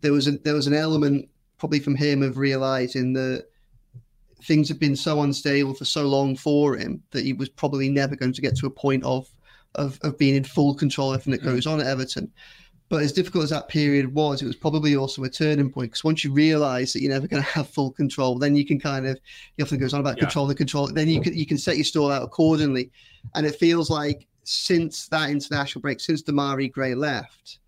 [0.01, 1.29] there was a, there was an element
[1.59, 3.47] probably from him of realizing that
[4.43, 8.15] things had been so unstable for so long for him that he was probably never
[8.15, 9.29] going to get to a point of
[9.77, 12.31] of, of being in full control of everything that goes on at Everton.
[12.89, 16.05] But as difficult as that period was, it was probably also a turning point because
[16.05, 19.07] once you realise that you're never going to have full control, then you can kind
[19.07, 19.19] of
[19.57, 20.25] he often goes on about yeah.
[20.25, 20.87] control the control.
[20.87, 22.91] Then you can you can set your stall out accordingly,
[23.35, 27.59] and it feels like since that international break, since Demarai Gray left,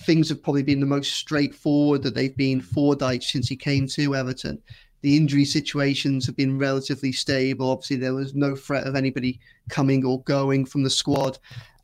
[0.00, 3.88] things have probably been the most straightforward that they've been for Dyche since he came
[3.88, 4.62] to Everton.
[5.00, 7.70] The injury situations have been relatively stable.
[7.70, 11.38] Obviously, there was no threat of anybody coming or going from the squad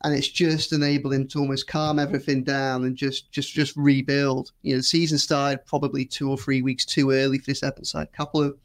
[0.05, 4.51] and it's just enabled him to almost calm everything down and just just just rebuild.
[4.61, 8.03] You know, the season started probably two or three weeks too early for this episode.
[8.03, 8.55] A couple of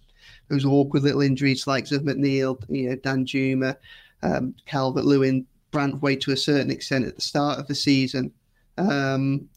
[0.48, 3.74] those awkward little injuries, like of McNeil, you know, Danjuma,
[4.22, 8.32] um, Calvert Lewin, Branthwaite to a certain extent at the start of the season.
[8.76, 9.48] Um,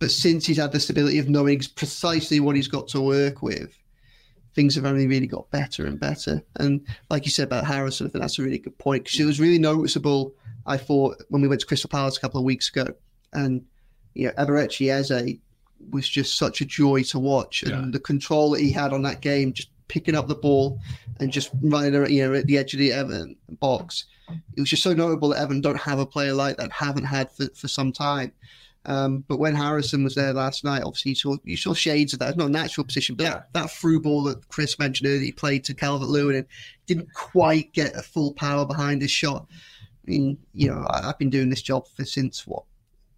[0.00, 3.78] but since he's had the stability of knowing precisely what he's got to work with,
[4.54, 6.42] things have only really got better and better.
[6.56, 9.24] And like you said about Harrison, I think that's a really good point because it
[9.24, 10.34] was really noticeable
[10.66, 12.86] I thought when we went to Crystal Palace a couple of weeks ago,
[13.32, 13.64] and
[14.14, 15.38] you know, Eberechi Eze
[15.90, 19.20] was just such a joy to watch, and the control that he had on that
[19.20, 20.80] game, just picking up the ball
[21.20, 24.06] and just running, around, you know, at the edge of the Everton box.
[24.56, 27.30] It was just so notable that Evan don't have a player like that, haven't had
[27.30, 28.32] for, for some time.
[28.86, 32.18] Um, but when Harrison was there last night, obviously you saw, you saw shades of
[32.18, 32.30] that.
[32.30, 33.30] It's not a natural position, but yeah.
[33.30, 36.46] that, that through ball that Chris mentioned earlier, he played to Calvert Lewin and
[36.86, 39.46] didn't quite get a full power behind his shot.
[40.06, 42.64] I mean, you know, I, have been doing this job for since what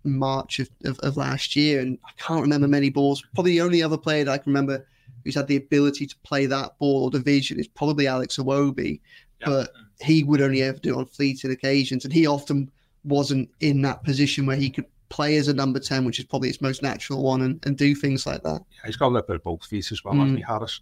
[0.04, 3.24] March of, of, of, last year, and I can't remember many balls.
[3.34, 4.86] Probably the only other player that I can remember
[5.24, 9.00] who's had the ability to play that ball or division is probably Alex Iwobi,
[9.40, 9.46] yeah.
[9.46, 12.70] but he would only ever do it on fleeting occasions, and he often
[13.02, 16.48] wasn't in that position where he could play as a number 10, which is probably
[16.48, 18.62] his most natural one, and, and do things like that.
[18.70, 20.20] Yeah, he's got a little bit of both feet as well, mm.
[20.20, 20.80] hasn't he, Harris?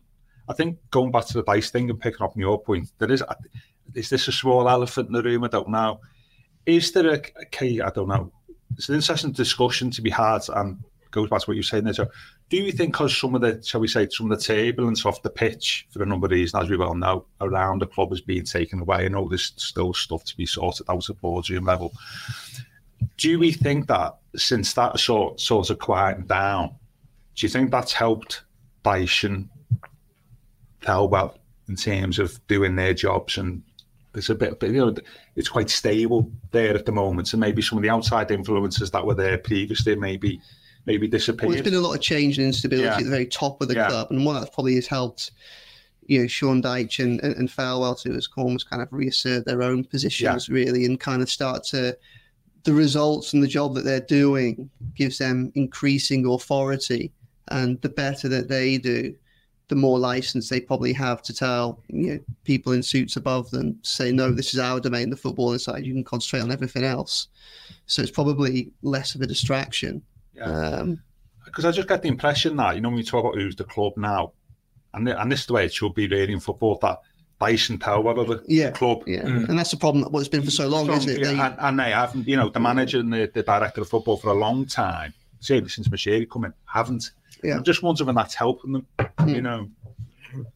[0.48, 3.10] I think going back to the Dyche thing and picking up on your point, there
[3.10, 3.22] is
[3.94, 5.44] is this a small elephant in the room?
[5.44, 6.00] I don't know.
[6.66, 7.80] Is there a, a key?
[7.80, 8.32] I don't know.
[8.76, 10.78] It's an interesting discussion to be had and
[11.10, 11.94] goes back to what you're saying there.
[11.94, 12.08] So,
[12.50, 15.22] do you think because some of the, shall we say, some of the turbulence off
[15.22, 18.20] the pitch for a number of reasons, as we well know, around the club is
[18.20, 21.92] being taken away and all this still stuff to be sorted out at boardroom level.
[23.16, 26.74] Do we think that since that sort, sort of quieting down,
[27.34, 28.42] do you think that's helped
[28.84, 29.48] Dyche and
[30.82, 31.36] Thelwell
[31.68, 33.62] in terms of doing their jobs and
[34.12, 34.94] there's a bit, you know,
[35.34, 37.26] it's quite stable there at the moment.
[37.28, 40.40] So maybe some of the outside influences that were there previously maybe
[40.86, 41.48] maybe disappeared.
[41.48, 42.96] Well, there's been a lot of change and instability yeah.
[42.96, 43.88] at the very top of the yeah.
[43.88, 45.32] club, and one that probably has helped,
[46.06, 49.62] you know, Sean Dyche and, and, and Thelwell to, as Corms, kind of reassert their
[49.62, 50.54] own positions yeah.
[50.54, 51.96] really, and kind of start to
[52.64, 57.12] the results and the job that they're doing gives them increasing authority,
[57.48, 59.14] and the better that they do,
[59.68, 63.78] the more license they probably have to tell you know, people in suits above them
[63.82, 65.86] say no this is our domain the football inside.
[65.86, 67.28] You can concentrate on everything else.
[67.86, 70.02] So it's probably less of a distraction.
[70.34, 70.84] Yeah.
[71.44, 73.56] Because um, i just get the impression that you know when you talk about who's
[73.56, 74.32] the club now
[74.94, 77.00] and, and this is the way it should be really in football that
[77.44, 78.70] place and power of the Yeah.
[78.70, 79.02] club.
[79.06, 80.02] Yeah, and that's the problem.
[80.02, 81.18] That what it's been for so long, So, isn't it?
[81.20, 83.88] yeah, They- and, and they haven't, you know, the manager and the, the director of
[83.88, 87.10] football for a long time, certainly since Moshiri come in, haven't.
[87.42, 87.56] Yeah.
[87.56, 88.86] I'm just wondering when that's helping them,
[89.26, 89.68] you know.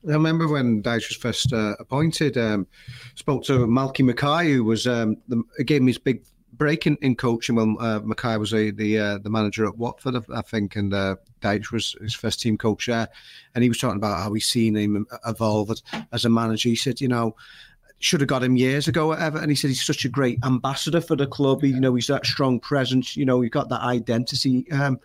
[0.09, 2.67] I remember when Dyche was first uh, appointed, um,
[3.15, 6.25] spoke to Malky Mackay, who was um, the, gave him his big
[6.55, 10.17] break in, in coaching when uh, Mackay was a, the uh, the manager at Watford,
[10.35, 13.09] I think, and uh, Dyche was his first team coach there.
[13.55, 15.73] And he was talking about how he's seen him evolve
[16.13, 16.69] as, a manager.
[16.69, 17.35] He said, you know,
[18.01, 19.39] should have got him years ago, whatever.
[19.39, 21.63] And he said he's such a great ambassador for the club.
[21.63, 23.17] He, you know, he's that strong presence.
[23.17, 24.71] You know, he's got that identity.
[24.71, 25.01] Um,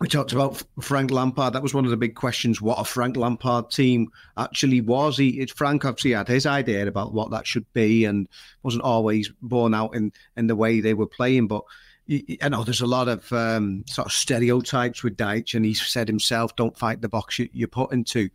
[0.00, 1.52] we talked about Frank Lampard.
[1.52, 5.16] That was one of the big questions: what a Frank Lampard team actually was.
[5.16, 8.28] He, Frank obviously had his idea about what that should be, and
[8.64, 11.46] wasn't always borne out in in the way they were playing.
[11.46, 11.62] But
[12.42, 16.08] I know there's a lot of um, sort of stereotypes with Dyche, and he's said
[16.08, 18.28] himself, "Don't fight the box you, you're put into."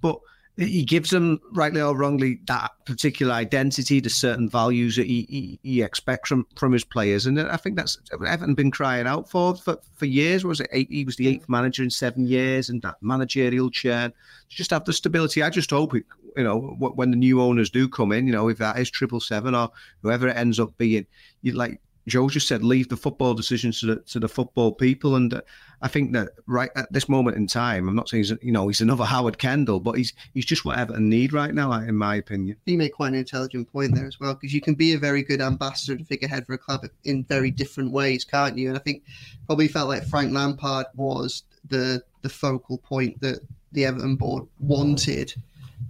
[0.00, 0.18] But
[0.58, 5.60] he gives them, rightly or wrongly, that particular identity, the certain values that he, he,
[5.62, 7.26] he expects from, from his players.
[7.26, 10.44] And I think that's Everton been crying out for for, for years.
[10.44, 10.88] Was it eight?
[10.90, 14.12] He was the eighth manager in seven years, and that managerial churn.
[14.48, 15.42] Just have the stability.
[15.42, 16.04] I just hope it,
[16.36, 19.20] you know, when the new owners do come in, you know, if that is triple
[19.20, 19.70] seven or
[20.02, 21.06] whoever it ends up being,
[21.42, 25.16] you like Joe just said, leave the football decisions to the to the football people,
[25.16, 25.40] and uh,
[25.82, 28.68] I think that right at this moment in time, I'm not saying he's, you know
[28.68, 32.16] he's another Howard Kendall, but he's he's just what Everton need right now, in my
[32.16, 32.56] opinion.
[32.66, 35.22] You make quite an intelligent point there as well, because you can be a very
[35.22, 38.68] good ambassador and figurehead for a club in very different ways, can't you?
[38.68, 39.02] And I think
[39.46, 43.40] probably felt like Frank Lampard was the the focal point that
[43.72, 45.34] the Everton board wanted.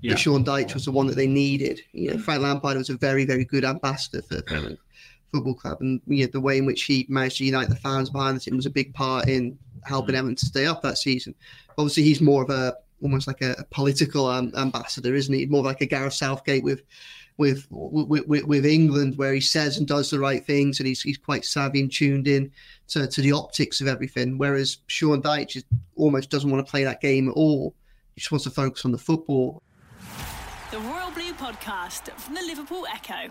[0.03, 0.17] Yeah.
[0.17, 1.81] Sean Dyche was the one that they needed.
[1.93, 4.79] You know, Frank Lampard was a very, very good ambassador for Everton
[5.33, 8.11] Football Club, and you know, the way in which he managed to unite the fans
[8.11, 11.35] behind the team was a big part in helping Everton to stay up that season.
[11.77, 15.47] Obviously, he's more of a almost like a, a political um, ambassador, isn't he?
[15.47, 16.83] More like a Gareth Southgate with,
[17.37, 21.03] with with, with with England, where he says and does the right things, and he's
[21.03, 22.51] he's quite savvy and tuned in
[22.89, 24.39] to, to the optics of everything.
[24.39, 27.75] Whereas Sean Dyche just almost doesn't want to play that game at all.
[28.15, 29.63] He just wants to focus on the football.
[30.71, 33.31] The Royal Blue Podcast from the Liverpool Echo.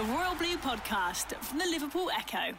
[0.00, 2.56] The Royal Blue Podcast from the Liverpool Echo.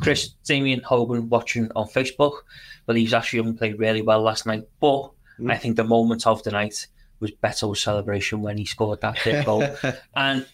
[0.00, 2.40] Chris Damien Hogan watching on Facebook
[2.84, 5.60] believes Ashley Young played really well last night, but I mm.
[5.60, 6.88] think the moment of the night
[7.20, 9.68] was Beto's celebration when he scored that hit goal.
[10.16, 10.44] and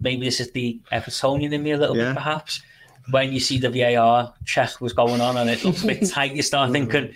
[0.00, 2.14] maybe this is the Evertonian in me a little Yeah.
[2.14, 2.62] bit, perhaps.
[3.10, 6.34] When you see the VAR check was going on and it looks a bit tight,
[6.34, 7.12] you start thinking,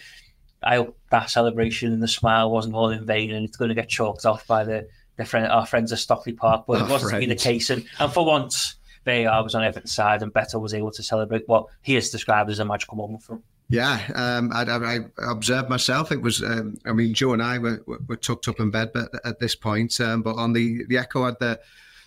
[0.62, 3.74] I hope that celebration and the smile wasn't all in vain and it's going to
[3.74, 4.88] get chalked off by the,
[5.20, 6.64] the friend, our friends at Stockley Park.
[6.66, 7.70] But it wasn't to be the case.
[7.70, 11.48] And, and for once, VAR was on Everton's side and Beto was able to celebrate
[11.48, 13.42] what he has described as a magical moment for him.
[13.68, 16.10] Yeah, um, I, I, I observed myself.
[16.10, 18.90] It was, um, I mean, Joe and I were, were, were tucked up in bed
[18.92, 21.60] but at this point, um, but on the the Echo had the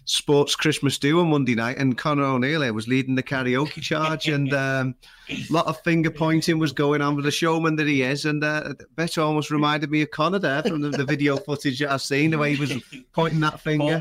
[0.05, 4.53] sports Christmas do on Monday night, and Connor O'Neill was leading the karaoke charge, and
[4.53, 4.95] um,
[5.29, 8.43] a lot of finger pointing was going on with the showman that he is, and
[8.43, 8.73] uh,
[9.17, 12.37] almost reminded me of Conor there from the, the video footage that I've seen, the
[12.37, 12.81] way he was
[13.13, 13.99] pointing that finger.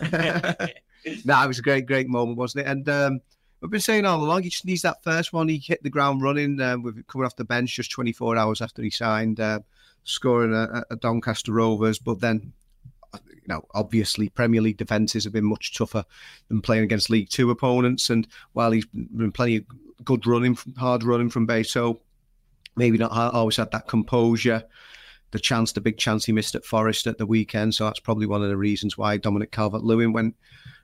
[1.24, 2.70] No, it was a great, great moment, wasn't it?
[2.70, 3.20] And um,
[3.60, 5.48] we've been saying all along, he just needs that first one.
[5.48, 8.82] He hit the ground running um, with coming off the bench just 24 hours after
[8.82, 9.60] he signed, uh,
[10.04, 11.98] scoring a, a Doncaster Rovers.
[11.98, 12.52] But then,
[13.28, 16.04] you know, obviously Premier League defences have been much tougher
[16.48, 18.10] than playing against League Two opponents.
[18.10, 19.64] And while he's been plenty of
[20.04, 22.00] good running, hard running from Beto,
[22.76, 24.64] maybe not always had that composure.
[25.30, 27.74] The chance, the big chance he missed at Forest at the weekend.
[27.74, 30.36] So that's probably one of the reasons why Dominic Calvert-Lewin went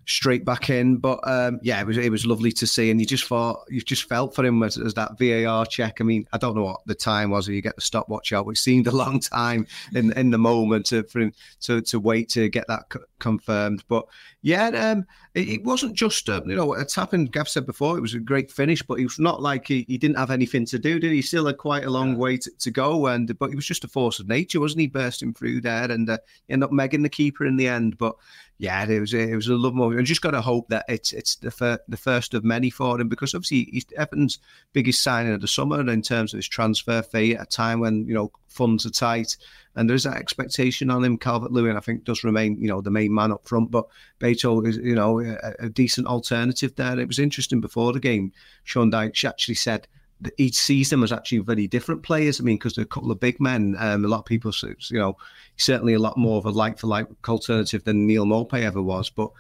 [0.07, 0.97] straight back in.
[0.97, 3.81] But um, yeah, it was it was lovely to see, and you just thought you
[3.81, 6.01] just felt for him as, as that VAR check.
[6.01, 7.49] I mean, I don't know what the time was.
[7.49, 10.87] Or you get the stopwatch out, which seemed a long time in in the moment
[10.87, 11.33] to, for him
[11.63, 13.85] to to wait to get that c- confirmed.
[13.89, 14.07] But
[14.43, 17.33] yeah, um, it, it wasn't just um, you know it's happened.
[17.33, 19.99] Gav said before it was a great finish, but it was not like he, he
[19.99, 20.99] didn't have anything to do.
[20.99, 21.17] Did he?
[21.17, 23.85] He Still had quite a long way to, to go, and but he was just
[23.85, 24.87] a force of nature, wasn't he?
[24.89, 28.17] Bursting through there and uh, ended up megging the keeper in the end, but
[28.61, 29.99] yeah, it was it was a love moment.
[29.99, 33.01] And just got to hope that it's it's the fir- the first of many for
[33.01, 34.39] him because obviously he's Everton's
[34.75, 38.05] biggest signing of the summer in terms of his transfer fee at a time when
[38.07, 39.39] you know funds are tight
[39.77, 41.17] and there is that expectation on him.
[41.17, 43.87] Calvert Lewin, I think, does remain you know the main man up front, but
[44.21, 47.01] Beto is you know a, a decent alternative there.
[47.01, 48.31] It was interesting before the game.
[48.65, 49.89] Sean Dyche actually said
[50.23, 52.41] that he sees them as actually very different players.
[52.41, 53.77] I mean, because they're a couple of big men.
[53.79, 55.17] Um, a lot of people, you know,
[55.57, 59.11] certainly a lot more of a like for like alternative than Neal Maupay ever was.
[59.11, 59.31] But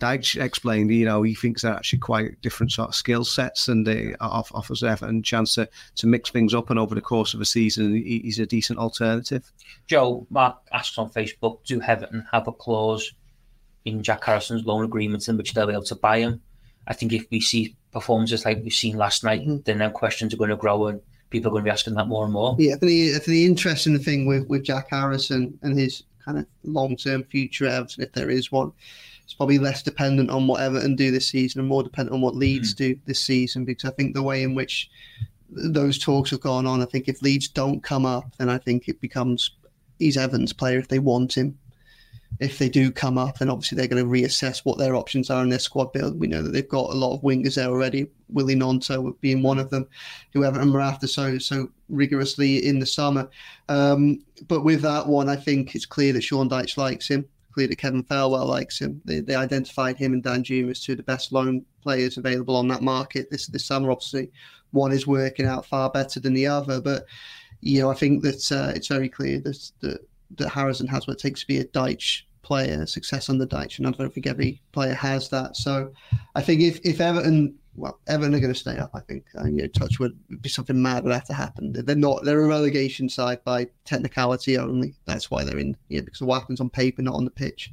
[0.00, 3.86] Dyche explained, you know, he thinks they're actually quite different sort of skill sets and
[3.86, 6.70] they off, offers Everton a chance to, to mix things up.
[6.70, 9.52] And over the course of a season, he, he's a decent alternative.
[9.86, 13.12] Joe, Mark asks on Facebook, do Everton have a clause
[13.84, 16.40] in Jack Harrison's loan agreement in which they'll be able to buy him?
[16.86, 19.58] I think if we see performances like we've seen last night, mm-hmm.
[19.64, 21.00] then now questions are going to grow and
[21.30, 22.56] people are going to be asking that more and more.
[22.58, 26.02] Yeah, I think the, I think the interesting thing with, with Jack Harrison and his
[26.24, 28.72] kind of long term future at Everton, if there is one,
[29.24, 32.34] it's probably less dependent on what Everton do this season and more dependent on what
[32.34, 32.78] Leeds mm.
[32.78, 34.90] do this season because I think the way in which
[35.50, 38.88] those talks have gone on, I think if Leeds don't come up, then I think
[38.88, 39.52] it becomes
[39.98, 41.56] he's Evans' player if they want him.
[42.38, 45.42] If they do come up, then obviously they're going to reassess what their options are
[45.42, 46.18] in their squad build.
[46.18, 49.58] We know that they've got a lot of wingers there already, Willy Gnonto being one
[49.58, 49.86] of them,
[50.32, 53.28] who Everton were after so so rigorously in the summer.
[53.68, 57.68] Um, but with that one, I think it's clear that Sean Dyche likes him clear
[57.68, 59.00] that Kevin Thelwell likes him.
[59.04, 62.68] They, they identified him and Danjuma as two of the best loan players available on
[62.68, 63.90] that market this this summer.
[63.90, 64.30] Obviously,
[64.70, 67.06] one is working out far better than the other, but
[67.60, 70.00] you know I think that uh, it's very clear that, that
[70.36, 73.86] that Harrison has what it takes to be a Dyche player, success under Dyche, and
[73.86, 75.56] I don't think every player has that.
[75.56, 75.92] So
[76.34, 78.90] I think if if Everton well, Everton are going to stay up.
[78.94, 79.24] I think.
[79.34, 81.72] And, you know, Touchwood would be something mad would have to happen.
[81.72, 82.24] They're not.
[82.24, 84.94] They're a relegation side by technicality only.
[85.06, 85.76] That's why they're in.
[85.88, 87.72] Yeah, because the weapons on paper, not on the pitch.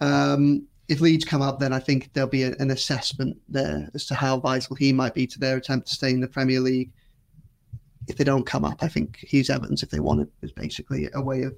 [0.00, 4.06] Um, if Leeds come up, then I think there'll be a, an assessment there as
[4.06, 6.92] to how vital he might be to their attempt to stay in the Premier League.
[8.08, 10.28] If they don't come up, I think he's Evans if they want it.
[10.42, 11.54] Is basically a way of.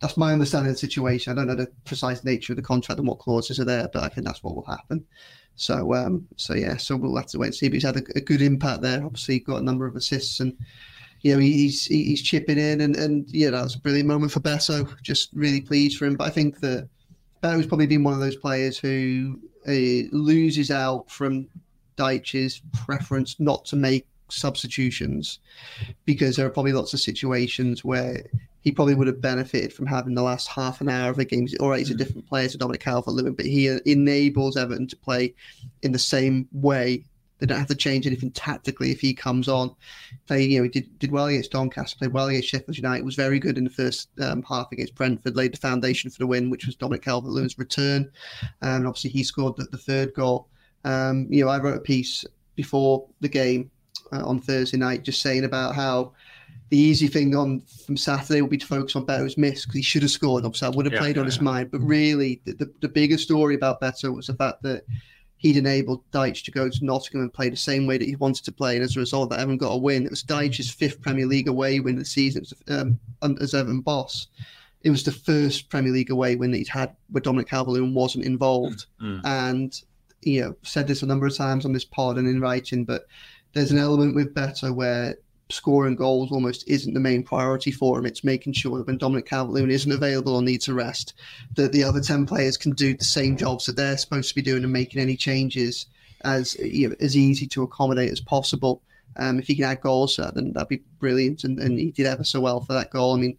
[0.00, 1.32] That's my understanding of the situation.
[1.32, 4.04] I don't know the precise nature of the contract and what clauses are there, but
[4.04, 5.04] I think that's what will happen.
[5.56, 7.68] So, um, so yeah, so we'll have to wait and see.
[7.68, 9.04] But he's had a, a good impact there.
[9.04, 10.56] Obviously, got a number of assists, and
[11.22, 14.40] you know he's he's chipping in, and and yeah, that was a brilliant moment for
[14.40, 14.88] Beto.
[15.02, 16.14] Just really pleased for him.
[16.14, 16.88] But I think that
[17.42, 21.48] Beto's probably been one of those players who uh, loses out from
[21.96, 25.40] Dyche's preference not to make substitutions
[26.04, 28.24] because there are probably lots of situations where
[28.60, 31.46] he probably would have benefited from having the last half an hour of a game.
[31.60, 31.98] All right, he's a mm.
[31.98, 35.34] different player to Dominic Calvert-Lewin, but he enables Everton to play
[35.82, 37.04] in the same way.
[37.38, 39.74] They don't have to change anything tactically if he comes on.
[40.26, 43.14] Play, you know, he did, did well against Doncaster, played well against Sheffield United, was
[43.14, 46.50] very good in the first um, half against Brentford, laid the foundation for the win,
[46.50, 48.10] which was Dominic Calvert-Lewin's return.
[48.60, 50.48] And obviously he scored the, the third goal.
[50.84, 52.24] Um, you know, I wrote a piece
[52.56, 53.70] before the game
[54.12, 56.12] uh, on Thursday night just saying about how
[56.70, 59.82] the easy thing on from Saturday will be to focus on Beto's miss because he
[59.82, 60.44] should have scored.
[60.44, 61.70] Obviously, I would have yeah, played yeah, on his mind.
[61.70, 64.84] But really, the, the, the, bigger story about Beto was the fact that
[65.38, 68.44] he'd enabled Dyche to go to Nottingham and play the same way that he wanted
[68.44, 68.74] to play.
[68.74, 70.04] And as a result, that Everton got a win.
[70.04, 72.98] It was Dyche's fifth Premier League away win of the season um,
[73.40, 74.26] as Everton boss.
[74.82, 78.24] It was the first Premier League away win that he'd had where Dominic Calvert-Lewin wasn't
[78.24, 78.86] involved.
[79.02, 79.20] Mm.
[79.24, 79.82] And,
[80.22, 83.06] you know, said this a number of times on this pod and in writing, but
[83.54, 85.16] there's an element with Beto where
[85.50, 88.04] scoring goals almost isn't the main priority for him.
[88.04, 91.14] It's making sure that when Dominic Calvert-Lewin isn't available or needs a rest,
[91.56, 94.42] that the other ten players can do the same jobs that they're supposed to be
[94.42, 95.86] doing and making any changes
[96.24, 98.82] as you know, as easy to accommodate as possible.
[99.16, 101.44] Um, if he can add goals, then that'd be brilliant.
[101.44, 103.14] And, and he did ever so well for that goal.
[103.14, 103.38] I mean,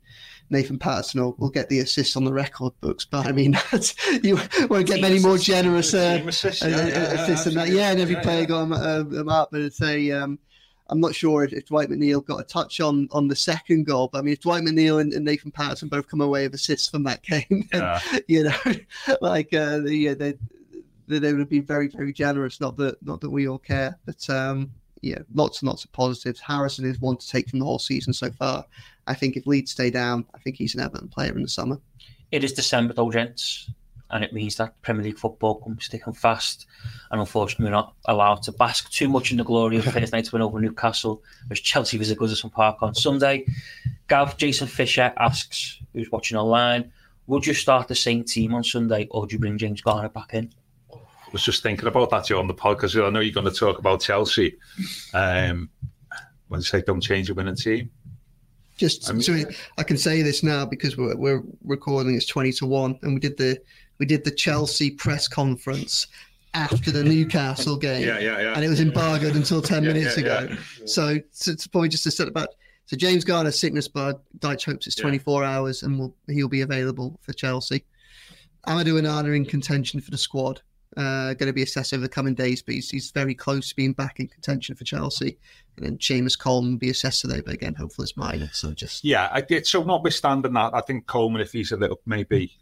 [0.50, 3.58] Nathan Patterson will, will, get the assist on the record books, but I mean,
[4.24, 7.70] you won't get many more generous uh, assist, yeah, yeah, assists than that.
[7.70, 9.50] Yeah, and every player got them, uh, up.
[9.52, 10.40] But it's a um,
[10.90, 14.10] I'm not sure if, if, Dwight McNeil got a touch on on the second goal,
[14.12, 16.90] but I mean, if Dwight McNeil and, and Nathan Patterson both come away with assists
[16.90, 18.20] from that game, then, yeah.
[18.28, 20.34] you know, like uh, the, they,
[21.08, 22.60] they they would be very very generous.
[22.60, 26.40] Not that not that we all care, but um, yeah, lots and lots of positives.
[26.40, 28.66] Harrison is one to take from the whole season so far.
[29.08, 31.80] I think if Leeds stay down, I think he's an Everton player in the summer.
[32.32, 33.70] It is December though, gents
[34.12, 36.66] and it means that Premier League football comes thick fast.
[37.12, 40.32] And unfortunately, we're not allowed to bask too much in the glory of Thursday night's
[40.32, 43.46] win over Newcastle, as Chelsea visit Goodison Park on Sunday.
[44.08, 46.92] Gav Jason Fisher asks, who's watching online,
[47.28, 50.34] would you start the same team on Sunday or do you bring James Garner back
[50.34, 50.52] in?
[51.32, 53.06] Was just thinking about that on the podcast.
[53.06, 54.58] I know you're going to talk about Chelsea.
[55.13, 55.70] Um,
[56.48, 57.92] when you say don't change your winning team,
[58.80, 59.44] just I, mean, so
[59.78, 63.20] I can say this now because we're, we're recording it's 20 to 1 and we
[63.20, 63.60] did the
[63.99, 66.08] we did the Chelsea press conference
[66.53, 68.08] after the Newcastle game.
[68.08, 68.53] Yeah, yeah, yeah.
[68.56, 70.47] And it was embargoed until 10 yeah, minutes yeah, ago.
[70.49, 70.58] Yeah.
[70.86, 72.47] So, so it's probably just to set about.
[72.86, 77.20] So James Garner's sickness bud, Dyche hopes it's 24 hours and will he'll be available
[77.22, 77.84] for Chelsea.
[78.66, 80.62] Amadou Onana in contention for the squad.
[80.98, 83.76] Uh, going to be assessed over the coming days, but he's, he's, very close to
[83.76, 85.38] being back in contention for Chelsea.
[85.78, 88.50] And then Seamus Coleman will be assessed today, but again, hopefully it's minor.
[88.54, 89.68] So just yeah, I did.
[89.68, 92.58] So notwithstanding that, I think Coleman, if he's a little maybe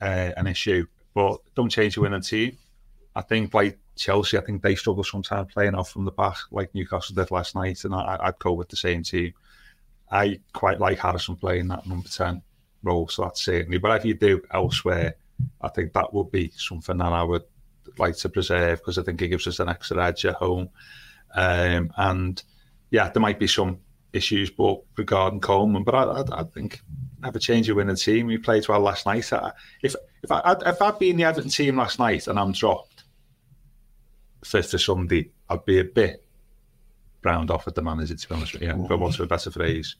[0.00, 2.56] uh, an issue, but don't change your winning team.
[3.14, 6.74] I think like Chelsea, I think they struggle sometimes playing off from the back, like
[6.74, 9.34] Newcastle did last night, and I, I'd go with the same team.
[10.10, 12.42] I quite like Harrison playing that number 10
[12.82, 13.78] role, so that's certainly.
[13.78, 15.16] But if you do elsewhere,
[15.60, 17.44] I think that would be something that I would
[17.98, 20.68] like to preserve because I think it gives us an extra edge at home.
[21.34, 22.42] Um, and
[22.90, 23.78] yeah, there might be some
[24.12, 26.80] issues, but regarding Coleman, but I, I, I think
[27.24, 28.26] have a change of winning team.
[28.26, 29.30] We played well last night.
[29.82, 33.04] If if I if I'd been the Everton team last night and I'm dropped
[34.44, 36.24] fifth to Sunday, I'd be a bit
[37.22, 38.14] browned off at the manager.
[38.14, 39.96] To be honest with you, for want of a better phrase.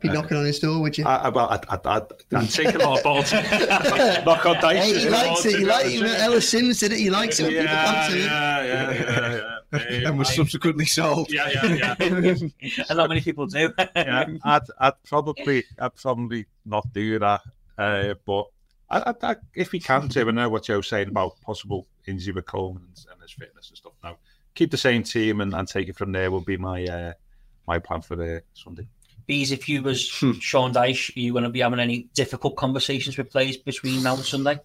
[0.00, 1.04] Be uh, knocking on his door, would you?
[1.04, 2.02] I, well, I'd, I'd, I'd,
[2.34, 3.32] I'd take a lot of balls.
[3.32, 4.76] Knock on Dyche.
[4.76, 5.58] Hey, he likes it.
[5.58, 6.20] He likes it.
[6.20, 6.98] Ellis Sims did it.
[6.98, 7.52] He likes it.
[7.52, 10.08] Yeah, yeah, yeah, yeah, yeah.
[10.08, 11.30] and was subsequently sold.
[11.30, 12.34] Yeah, yeah, yeah.
[12.88, 13.72] and not many people do.
[13.94, 17.42] yeah, I'd, I'd probably, I'd probably not do that.
[17.76, 18.46] Uh, but
[18.88, 22.32] I, I, I, if we can, Tim, I know what Joe's saying about possible injury
[22.32, 23.92] with Coleman and, and his fitness and stuff.
[24.02, 24.16] Now,
[24.54, 26.30] keep the same team and, and take it from there.
[26.30, 27.12] Will be my uh,
[27.66, 28.86] my plan for the Sunday.
[29.30, 30.32] Bees, if you was hmm.
[30.40, 34.14] Sean Dyche, are you going to be having any difficult conversations with players between now
[34.14, 34.58] and Sunday?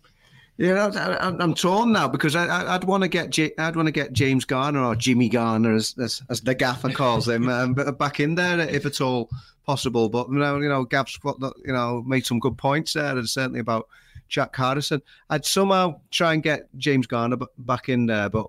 [0.58, 0.90] Yeah,
[1.22, 4.12] I, am torn now because I, would want to get J, I'd want to get
[4.12, 8.34] James Garner or Jimmy Garner as as, as the gaffer calls him um, back in
[8.34, 9.30] there if at all
[9.68, 10.10] possible.
[10.10, 13.60] But you know, you know, Gav's you know made some good points there, and certainly
[13.60, 13.88] about
[14.30, 15.04] Jack Harrison.
[15.30, 18.48] I'd somehow try and get James Garner back in there, but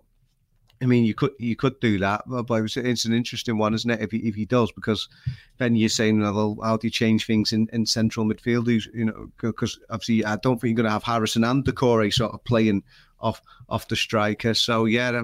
[0.82, 4.02] I mean, you could you could do that, but it's an interesting one, isn't it?
[4.02, 5.08] If he, if he does, because
[5.56, 8.68] then you're saying, well, how do you change things in, in central midfield?
[8.92, 12.32] You know, because obviously I don't think you're going to have Harrison and Doucouré sort
[12.32, 12.82] of playing
[13.20, 14.52] off off the striker.
[14.52, 15.22] So yeah,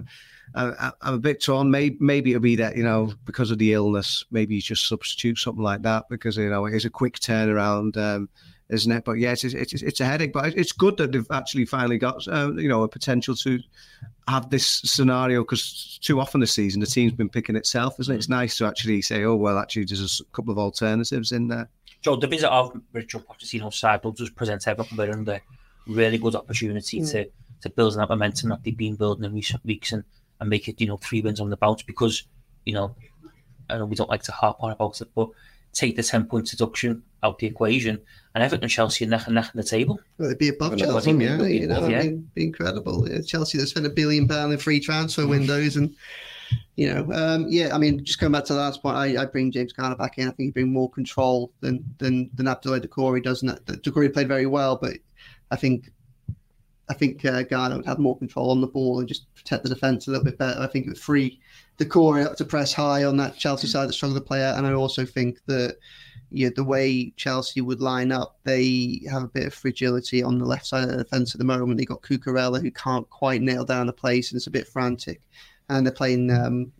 [0.54, 1.70] I'm, I'm a bit torn.
[1.70, 5.38] Maybe maybe it'll be that you know because of the illness, maybe you just substitute
[5.38, 7.96] something like that because you know it is a quick turnaround.
[7.96, 8.28] Um,
[8.72, 9.04] isn't it?
[9.04, 10.32] But yeah, it's, it's, it's a headache.
[10.32, 13.60] But it's good that they've actually finally got uh, you know a potential to
[14.28, 18.18] have this scenario because too often this season the team's been picking itself, isn't it?
[18.18, 21.68] It's nice to actually say, oh well, actually there's a couple of alternatives in there.
[22.00, 25.40] Joe, the visit of Richard Pochettino's side will just present Everton with a
[25.86, 27.10] really good opportunity mm.
[27.12, 27.28] to
[27.62, 30.02] to build on that momentum that they've been building in recent weeks and,
[30.40, 32.24] and make it you know three wins on the bounce because
[32.64, 32.94] you know
[33.70, 35.30] I know we don't like to harp on about it, but
[35.72, 38.00] take the 10 point deduction out the equation,
[38.34, 40.00] and Everton and Chelsea are neck and neck on the table.
[40.18, 41.42] Well, they'd be above Chelsea, yeah.
[41.42, 41.98] You know, yeah.
[41.98, 43.08] I mean, be incredible.
[43.08, 45.94] Yeah, Chelsea, they spent a billion pound in free transfer windows, and
[46.76, 47.74] you know, um, yeah.
[47.74, 50.18] I mean, just going back to the last point, I, I bring James Garner back
[50.18, 50.28] in.
[50.28, 53.42] I think he bring more control than than than Abdoulaye Doucouré does.
[53.42, 54.94] And Doucouré played very well, but
[55.50, 55.92] I think
[56.92, 59.70] I think uh, Garner would have more control on the ball and just protect the
[59.70, 60.60] defence a little bit better.
[60.60, 61.40] I think it would free
[61.78, 64.58] Doucouré up to press high on that Chelsea side that struggle to play out.
[64.58, 65.78] And I also think that
[66.30, 70.44] yeah, the way Chelsea would line up, they have a bit of fragility on the
[70.44, 71.78] left side of the defence at the moment.
[71.78, 75.22] They've got Cucurella who can't quite nail down a place and it's a bit frantic,
[75.70, 76.72] and they're playing um,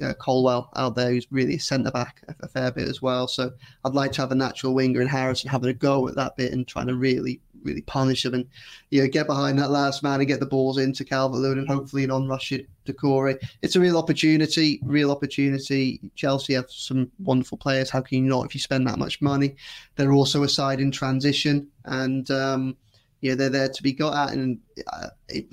[0.00, 3.28] uh, Colwill out there who's really a centre back a, a, fair bit as well.
[3.28, 3.52] So
[3.84, 6.52] I'd like to have a natural winger in Harrison having a go at that bit
[6.52, 8.46] and trying to really really punish them and
[8.90, 11.68] you know get behind that last man and get the balls into Calvert Lewin and
[11.68, 13.38] hopefully an on-rush it Doucouré.
[13.60, 16.00] It's a real opportunity, real opportunity.
[16.14, 17.90] Chelsea have some wonderful players.
[17.90, 19.56] How can you not if you spend that much money?
[19.96, 22.76] They're also a side in transition and um,
[23.20, 24.58] yeah, they're there to be got at and
[24.92, 25.46] uh, it,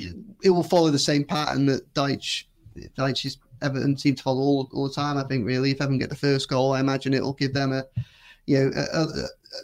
[0.43, 2.45] it, will follow the same pattern that Dyche
[2.97, 5.17] Dyche's Everton seem to follow all, all the time.
[5.17, 7.73] I think really, if Everton get the first goal, I imagine it will give them
[7.73, 7.85] a
[8.47, 9.07] you know a, a,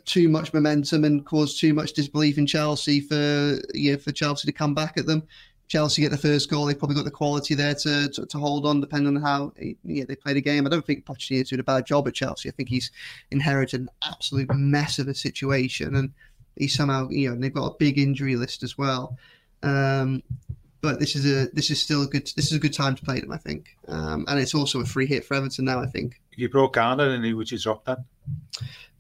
[0.06, 4.46] too much momentum and cause too much disbelief in Chelsea for you know, for Chelsea
[4.46, 5.24] to come back at them.
[5.72, 8.66] Chelsea get the first goal, they've probably got the quality there to, to, to hold
[8.66, 9.54] on, depending on how
[9.86, 10.68] yeah, they play the game.
[10.68, 12.50] I don't think Pochettino's doing a bad job at Chelsea.
[12.50, 12.92] I think he's
[13.32, 16.12] inherited an absolute mess of a situation, and
[16.58, 19.18] he somehow, you know, they've got a big injury list as well.
[19.64, 20.24] Um,
[20.82, 23.06] but this is a this is still a good this is a good time to
[23.06, 25.80] play them, I think, um, and it's also a free hit for Everton now.
[25.80, 26.20] I think.
[26.42, 28.04] You brought Garner and who would you drop then?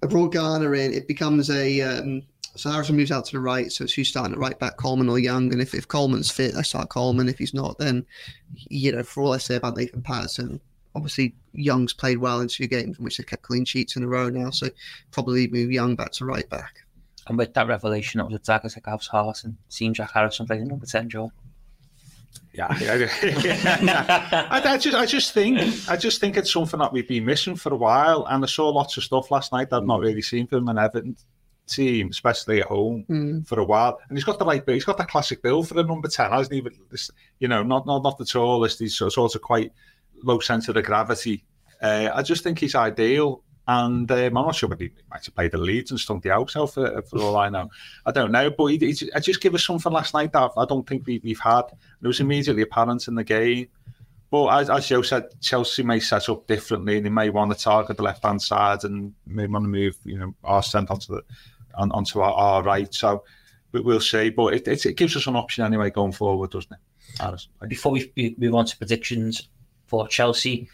[0.03, 0.93] I brought Garner in.
[0.93, 2.21] It becomes a um,
[2.55, 5.09] so Harrison moves out to the right, so it's who's starting at right back, Coleman
[5.09, 5.51] or Young.
[5.51, 7.29] And if, if Coleman's fit, I start Coleman.
[7.29, 8.05] If he's not, then
[8.53, 10.61] you know, for all I say about Nathan Patterson,
[10.93, 14.07] obviously Young's played well in two games in which they've kept clean sheets in a
[14.07, 14.67] row now, so
[15.09, 16.75] probably move Young back to right back.
[17.25, 20.45] And with that revelation, it was a dagger to Gav's heart and seeing Jack Harrison
[20.45, 21.31] playing number 10, Joe.
[22.53, 22.67] Yeah,
[24.51, 27.55] I, I, just, I just think, I just think it's something that we've been missing
[27.55, 30.21] for a while, and I saw lots of stuff last night that I've not really
[30.21, 31.15] seen from an Everton
[31.67, 33.47] team, especially at home, mm.
[33.47, 33.99] for a while.
[34.09, 36.89] And he's got the right, he's got that classic build for the number ten, hasn't
[36.89, 38.79] this, you know, not not not the tallest.
[38.79, 39.71] He's sort of quite
[40.23, 41.45] low centre of gravity.
[41.81, 45.33] Uh, I just think he's ideal, And um, I'm not sure whether he might have
[45.33, 47.69] played the Leeds and stunk the Alps out for, for all I know.
[48.05, 50.85] I don't know, but he, he, just give us something last night that I don't
[50.85, 51.63] think we, we've had.
[52.01, 53.69] It was immediately apparent in the game.
[54.29, 57.57] But as, as Joe said, Chelsea may set up differently, and they may want to
[57.57, 61.15] target the left hand side, and may want to move, you know, our centre onto
[61.15, 61.23] the
[61.75, 62.93] on, onto our, our right.
[62.93, 63.23] So
[63.71, 64.31] we'll see.
[64.31, 67.47] But it, it, it, gives us an option anyway going forward, doesn't it?
[67.69, 69.47] Before we move on to predictions
[69.87, 70.67] for Chelsea,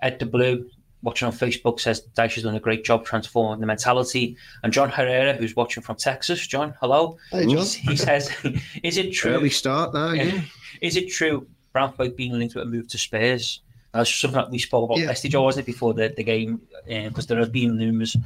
[0.00, 0.70] Ed the Blue
[1.04, 4.36] watching on Facebook says Dyche has done a great job transforming the mentality.
[4.64, 7.18] And John Herrera, who's watching from Texas, John, hello.
[7.30, 7.64] Hey, John.
[7.64, 8.30] He says,
[8.82, 9.34] "Is it true?
[9.34, 10.16] Early start there.
[10.16, 10.40] Yeah.
[10.80, 13.60] Is it true Branthwaite being linked with a move to Spurs.
[13.92, 15.06] That's something that we spoke about yeah.
[15.06, 16.60] yesterday, wasn't it, before the, the game?
[16.86, 18.16] Because there has been numerous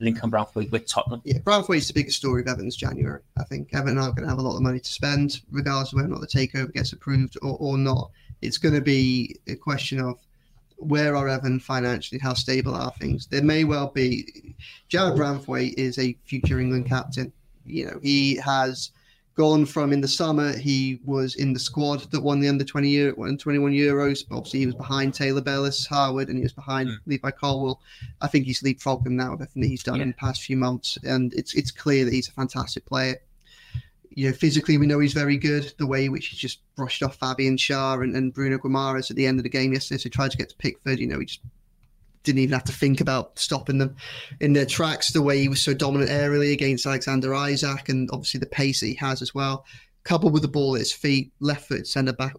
[0.00, 1.22] Lincoln Branthwaite with Tottenham.
[1.24, 3.20] Yeah, Branthwaite's the biggest story of Everton's January.
[3.38, 5.96] I think Everton are going to have a lot of money to spend, regardless of
[5.96, 8.10] whether or not the takeover gets approved or, or not.
[8.42, 10.18] It's going to be a question of
[10.76, 12.18] where are Everton financially?
[12.18, 13.26] How stable are things?
[13.26, 14.54] There may well be.
[14.90, 17.32] Jarrad Branthwaite is a future England captain.
[17.64, 18.90] You know, he has
[19.34, 22.88] gone from in the summer he was in the squad that won the under 20
[22.88, 26.88] year 21 euros but obviously he was behind taylor bellis harwood and he was behind
[26.88, 26.96] mm.
[27.06, 27.80] levi colwill
[28.20, 30.02] i think he's leapfrogged him now with everything that he's done yeah.
[30.02, 33.16] in the past few months and it's it's clear that he's a fantastic player
[34.14, 37.16] you know physically we know he's very good the way which he just brushed off
[37.16, 40.10] fabian schär and, and bruno guimaraes at the end of the game yesterday so he
[40.10, 41.40] tried to get to pickford you know he just
[42.24, 43.94] didn't even have to think about stopping them
[44.40, 48.40] in their tracks the way he was so dominant aerially against Alexander Isak, and obviously
[48.40, 49.64] the pace that he has as well.
[50.02, 52.34] Coupled with the ball at his feet, left foot centre back.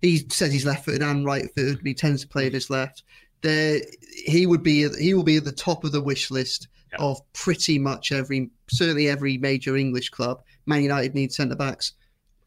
[0.00, 2.68] He says he's left footed and right footed, but he tends to play with his
[2.68, 3.04] left.
[3.42, 3.80] There,
[4.26, 6.98] he would be he will be at the top of the wish list yeah.
[6.98, 10.42] of pretty much every certainly every major English club.
[10.66, 11.92] Man United needs centre backs.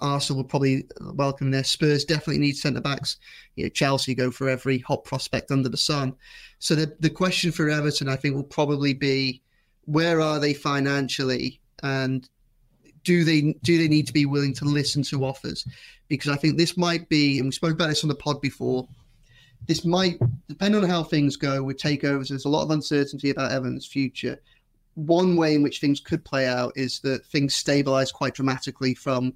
[0.02, 3.18] Arsenal will probably welcome their Spurs definitely need centre backs.
[3.56, 6.16] You know, Chelsea go for every hot prospect under the sun.
[6.60, 9.42] So the the question for Everton, I think, will probably be
[9.86, 12.28] where are they financially, and
[13.04, 15.66] do they do they need to be willing to listen to offers?
[16.08, 18.88] Because I think this might be, and we spoke about this on the pod before.
[19.68, 22.30] This might depend on how things go with takeovers.
[22.30, 24.39] There's a lot of uncertainty about Everton's future.
[24.95, 29.34] One way in which things could play out is that things stabilize quite dramatically from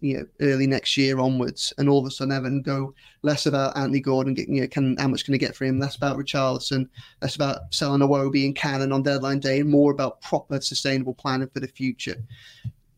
[0.00, 3.76] you know early next year onwards, and all of a sudden Everton go less about
[3.76, 6.18] Anthony Gordon, getting you know can how much can they get for him, less about
[6.18, 6.88] Richarlison,
[7.22, 11.48] less about selling Iwobi and Cannon on deadline day, and more about proper sustainable planning
[11.48, 12.16] for the future.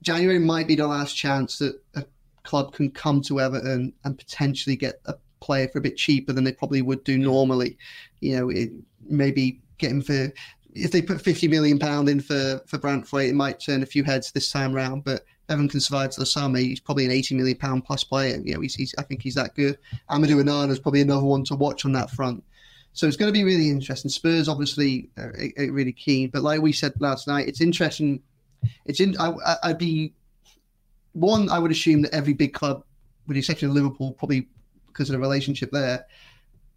[0.03, 2.05] January might be the last chance that a
[2.45, 6.45] club can come to Everton and potentially get a player for a bit cheaper than
[6.45, 7.79] they probably would do normally.
[8.21, 8.71] You know, it,
[9.09, 10.33] maybe get him for
[10.75, 14.05] if they put 50 million pound in for for Branthwaite, it might turn a few
[14.05, 15.05] heads this time round.
[15.05, 16.59] But Evan can survive to the summer.
[16.59, 18.41] He's probably an 80 million pound plus player.
[18.45, 19.79] You know, he's, he's I think he's that good.
[20.11, 22.45] Amadou Onana is probably another one to watch on that front.
[22.93, 24.11] So it's going to be really interesting.
[24.11, 28.21] Spurs obviously are, are really keen, but like we said last night, it's interesting.
[28.87, 29.17] It's in.
[29.19, 29.33] I,
[29.63, 30.13] I'd be
[31.13, 31.49] one.
[31.49, 32.85] I would assume that every big club,
[33.27, 34.49] with the exception of Liverpool, probably
[34.99, 36.05] because of the relationship there,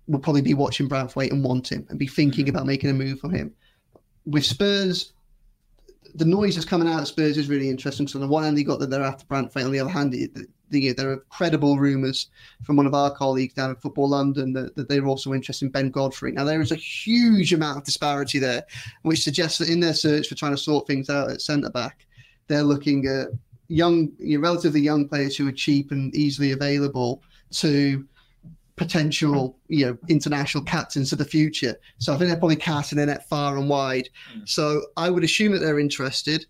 [0.08, 2.56] will probably be watching Branthwaite and want him and be thinking mm-hmm.
[2.56, 3.52] about making a move for him.
[4.28, 5.14] With Spurs,
[6.14, 8.08] the noise that's coming out of Spurs is really interesting.
[8.08, 9.66] So on the one hand, you got that they're after Branthwaite.
[9.66, 10.30] On the other hand, the,
[10.70, 12.28] the, there are credible rumours
[12.64, 15.72] from one of our colleagues down at Football London that, that they're also interested in
[15.72, 16.32] Ben Godfrey.
[16.32, 18.64] Now there is a huge amount of disparity there,
[19.02, 22.06] which suggests that in their search for trying to sort things out at centre back,
[22.48, 23.30] they're looking at
[23.70, 28.06] young, you know, relatively young players who are cheap and easily available to
[28.82, 31.76] potential, you know, international captains of the future.
[32.00, 34.10] So I think they're probably casting their net far and wide.
[34.36, 34.50] Mm.
[34.50, 36.48] So I would assume that they're interested.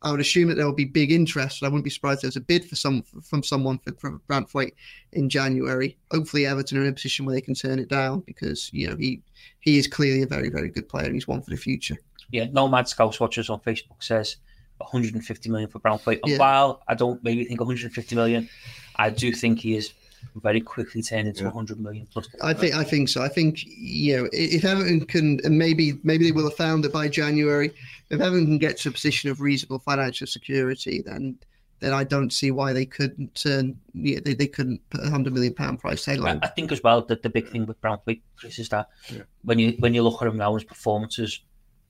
[0.00, 1.62] I would assume that there will be big interest.
[1.62, 4.72] I wouldn't be surprised if there's a bid for some from someone for, for Branthwaite
[5.12, 5.98] in January.
[6.10, 8.96] Hopefully, Everton are in a position where they can turn it down because you know
[8.96, 9.20] he
[9.60, 11.96] he is clearly a very very good player and he's one for the future.
[12.30, 14.36] Yeah, Nomad Scouts Watchers on Facebook says
[14.78, 16.20] 150 million for Branthwaite.
[16.22, 16.38] And yeah.
[16.38, 18.48] while I don't maybe think 150 million,
[18.96, 19.92] I do think he is
[20.36, 21.48] very quickly turn into yeah.
[21.48, 22.28] 100 million plus.
[22.42, 23.22] I think I think so.
[23.22, 26.92] I think you know if Everton can, and maybe maybe they will have found it
[26.92, 27.70] by January.
[28.10, 31.38] If Everton can get to a position of reasonable financial security, then
[31.80, 33.78] then I don't see why they couldn't turn.
[33.92, 36.40] Yeah, they, they couldn't put a hundred million pound price tag on.
[36.42, 39.22] I think as well that the big thing with Branthwaite, Chris, is that yeah.
[39.42, 41.40] when you when you look at him now, his performances,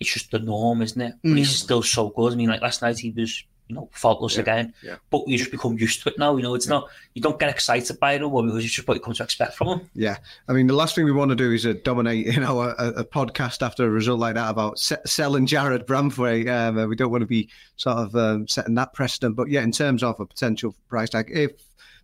[0.01, 1.15] it's just the norm, isn't it?
[1.23, 1.39] But mm.
[1.39, 2.33] he's still so good.
[2.33, 4.75] I mean, like last night he was you know, faultless yeah, again.
[4.83, 4.97] Yeah.
[5.11, 6.37] But you just become used to it now.
[6.37, 6.75] You know, it's yeah.
[6.75, 9.23] not you don't get excited by it or because it's just what you come to
[9.23, 9.91] expect from them.
[9.95, 10.19] Yeah,
[10.49, 12.71] I mean, the last thing we want to do is uh, dominate, you know, a,
[12.71, 16.49] a, podcast after a result like that about se- selling Jarrad Branthwaite.
[16.49, 19.37] Um, we don't want to be sort of um, setting that precedent.
[19.37, 21.53] But yeah, in terms of a potential price tag, if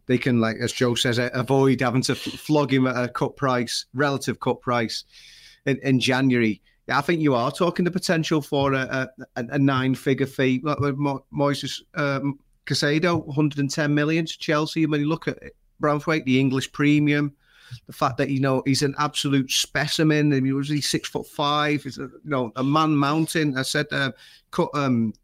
[0.07, 3.87] they can, like as Joe says, avoid having to flog him at a cut price,
[3.95, 5.05] relative cut price
[5.67, 6.61] in, in January
[6.91, 10.61] I think you are talking the potential for a, a, a nine-figure fee.
[10.63, 14.87] Like Moises um, Caicedo, 110 million to Chelsea.
[14.87, 17.35] When you look at it, the English premium,
[17.87, 20.33] the fact that you know he's an absolute specimen.
[20.33, 21.83] and He was he six foot five.
[21.85, 23.57] He's a, you know a man mountain.
[23.57, 24.13] I said uh,
[24.51, 25.15] cut um,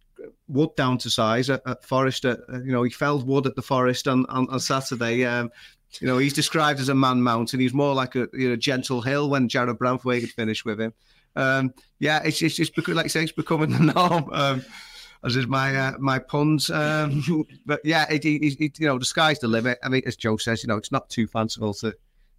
[0.49, 2.25] wood down to size at, at Forest.
[2.25, 5.25] At, uh, you know he felled wood at the Forest on on, on Saturday.
[5.25, 5.51] Um,
[6.01, 7.61] you know he's described as a man mountain.
[7.61, 10.93] He's more like a you know gentle hill when Jarrad Branthwaite had finished with him.
[11.37, 14.31] Um, yeah, it's it's just because like I say, it's becoming the norm.
[14.33, 14.65] Um,
[15.25, 16.71] as is my uh, my puns.
[16.71, 19.79] Um, but yeah, it, it, it, you know, the sky's the limit.
[19.83, 21.89] I mean, as Joe says, you know, it's not too fanciful to,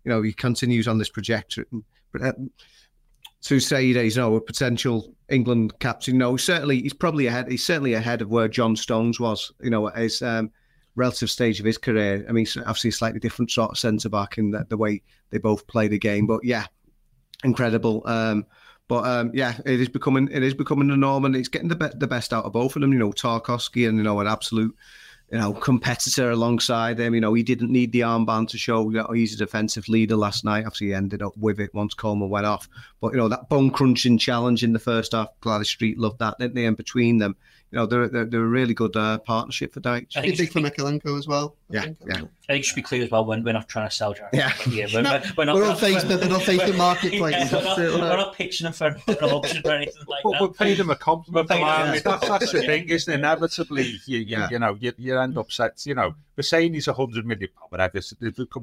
[0.04, 1.66] you know, he continues on this trajectory.
[2.12, 2.34] But uh,
[3.44, 7.52] to say that he's you know a potential England captain, no, certainly he's probably ahead.
[7.52, 9.52] He's certainly ahead of where John Stones was.
[9.62, 10.52] You know, at his um,
[10.96, 12.26] relative stage of his career.
[12.28, 15.68] I mean, obviously slightly different sort of centre back in the, the way they both
[15.68, 16.26] play the game.
[16.26, 16.66] But yeah,
[17.44, 18.02] incredible.
[18.06, 18.46] Um,
[18.88, 21.76] but um, yeah, it is becoming it is becoming the norm, and it's getting the
[21.76, 22.94] be- the best out of both of them.
[22.94, 24.76] You know, Tarkowski and you know an absolute
[25.32, 27.14] you know competitor alongside him.
[27.14, 30.46] You know, he didn't need the armband to show that he's a defensive leader last
[30.46, 30.66] night.
[30.66, 32.70] Obviously, he ended up with it once Coleman went off.
[33.02, 36.38] But you know that bone crunching challenge in the first half, Gwladys Street loved that,
[36.40, 36.66] didn't they?
[36.66, 37.36] And between them,
[37.72, 40.16] you know, they're they're, they're a really good uh, partnership for Dyche.
[40.16, 41.56] I think Big for Mykolenko as well.
[41.72, 41.98] I Yeah, think.
[42.08, 42.22] yeah.
[42.50, 44.30] I think it should be clear as well when we're not trying to sell Jarrad.
[44.32, 44.54] Yeah.
[44.70, 47.34] yeah we're, we're, we're not, We're on Facebook, we're on Facebook Marketplace.
[47.34, 49.72] Yeah, we're, not, That's it, we're like- not pitching them for, for an auction or
[49.74, 50.42] anything like But that.
[50.42, 51.50] we're paying them a compliment.
[51.50, 52.00] We're paying I them, yeah.
[52.06, 53.18] that's, that's the thing, isn't it?
[53.18, 54.48] Inevitably, you, you, Yeah.
[54.50, 55.86] you know, you, you end up set.
[55.86, 58.00] You know, we're saying he's a hundred million, pound, whatever.
[58.00, 58.16] So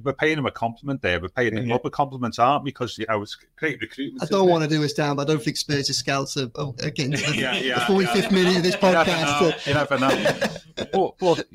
[0.03, 1.21] We're paying him a compliment there.
[1.21, 1.75] We're paying him Yeah.
[1.75, 2.65] up a compliment, aren't?
[2.65, 4.23] Because you know it's great recruitment.
[4.23, 6.51] I don't want to do us down, but I don't think Spurs is scouts are
[6.55, 8.31] oh, again the, Yeah, yeah, the 45th yeah.
[8.31, 9.41] minute of this You never podcast.
[9.41, 9.53] know.
[9.67, 10.49] You never know.
[10.77, 11.47] but, but, but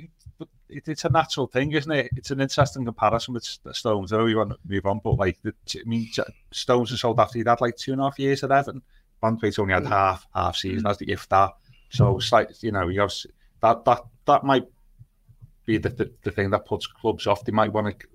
[0.70, 2.10] it, it's a natural thing, isn't it?
[2.16, 4.14] It's an interesting comparison with Stones.
[4.14, 6.10] I know we want to move on, but like, the, I mean,
[6.52, 8.82] Stones was sold after he'd had like two and a half years at Everton.
[9.22, 10.90] Branthwaite's only had half half season mm.
[10.90, 11.52] as the if that.
[11.90, 12.18] So mm.
[12.18, 13.14] it's like you know, you have
[13.62, 14.66] that that that might
[15.66, 17.44] be the, the, the thing that puts clubs off.
[17.44, 18.08] They might want to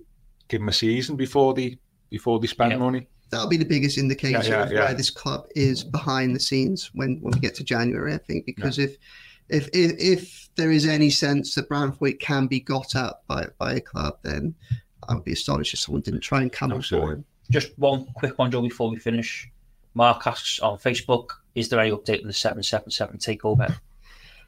[0.47, 1.77] give him a season before they
[2.09, 2.77] before they spend Yeah.
[2.77, 3.07] money.
[3.31, 4.85] that'll be the biggest indicator Yeah, yeah, of yeah.
[4.85, 8.13] where this club is behind the scenes when, when we get to January.
[8.13, 8.97] I think because if,
[9.49, 13.73] if if if there is any sense that Branthwaite can be got at by by
[13.73, 14.55] a club, then
[15.07, 17.13] I would be astonished if someone didn't try and come up for Absolutely.
[17.15, 17.25] him.
[17.51, 19.49] Just one quick one, Joe, before we finish.
[19.93, 23.77] Mark asks on Facebook, is there any update on the 777 takeover?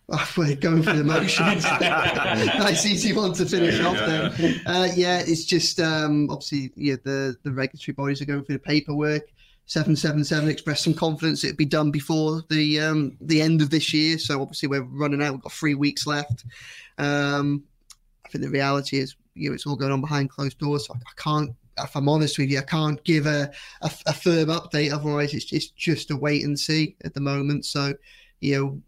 [0.10, 1.64] Oh, we're going for the motions.
[1.82, 4.62] nice easy one to finish off then.
[4.66, 8.60] Uh, yeah, it's just um, obviously yeah the the regulatory bodies are going through the
[8.60, 9.24] paperwork.
[9.70, 13.70] Seven seven seven expressed some confidence it'd be done before the um, the end of
[13.70, 14.18] this year.
[14.18, 15.34] So obviously we're running out.
[15.34, 16.46] We've got three weeks left.
[16.98, 17.66] Um,
[18.26, 20.88] I think the reality is you know it's all going on behind closed doors.
[20.88, 21.52] So I, I can't.
[21.80, 23.52] If I'm honest with you, I can't give a,
[23.82, 24.94] a, a firm update.
[24.94, 27.66] Otherwise, it's, it's just a wait and see at the moment.
[27.66, 27.94] So,
[28.40, 28.82] you know,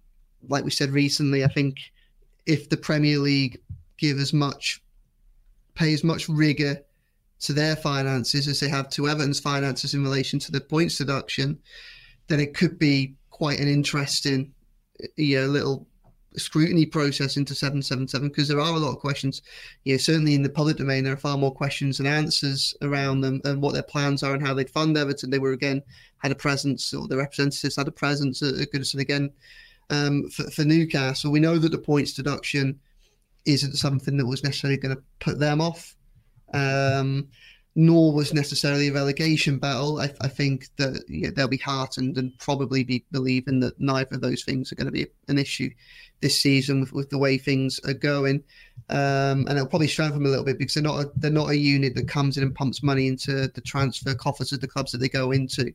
[0.47, 1.77] like we said recently, I think
[2.47, 3.61] if the Premier League
[3.97, 4.81] give as much,
[5.75, 6.81] pay as much rigor
[7.41, 11.57] to their finances as they have to Everton's finances in relation to the points deduction,
[12.27, 14.53] then it could be quite an interesting,
[15.15, 15.87] you know, little
[16.35, 19.41] scrutiny process into 777 because there are a lot of questions.
[19.83, 23.21] You know, certainly in the public domain, there are far more questions and answers around
[23.21, 25.29] them and what their plans are and how they'd fund Everton.
[25.29, 25.81] They were again
[26.17, 29.31] had a presence, or the representatives had a presence at at Goodison again
[29.89, 31.31] um, for, for Newcastle.
[31.31, 32.79] We know that the points deduction
[33.45, 35.95] isn't something that was necessarily going to put them off,
[36.53, 37.27] um,
[37.75, 39.99] nor was necessarily a relegation battle.
[39.99, 44.21] I, I think that yeah, they'll be heartened and probably be believing that neither of
[44.21, 45.69] those things are going to be an issue
[46.21, 48.43] this season with, with the way things are going.
[48.89, 51.49] Um, and it'll probably strengthen them a little bit because they're not a, they're not
[51.49, 54.91] a unit that comes in and pumps money into the transfer coffers of the clubs
[54.91, 55.71] that they go into.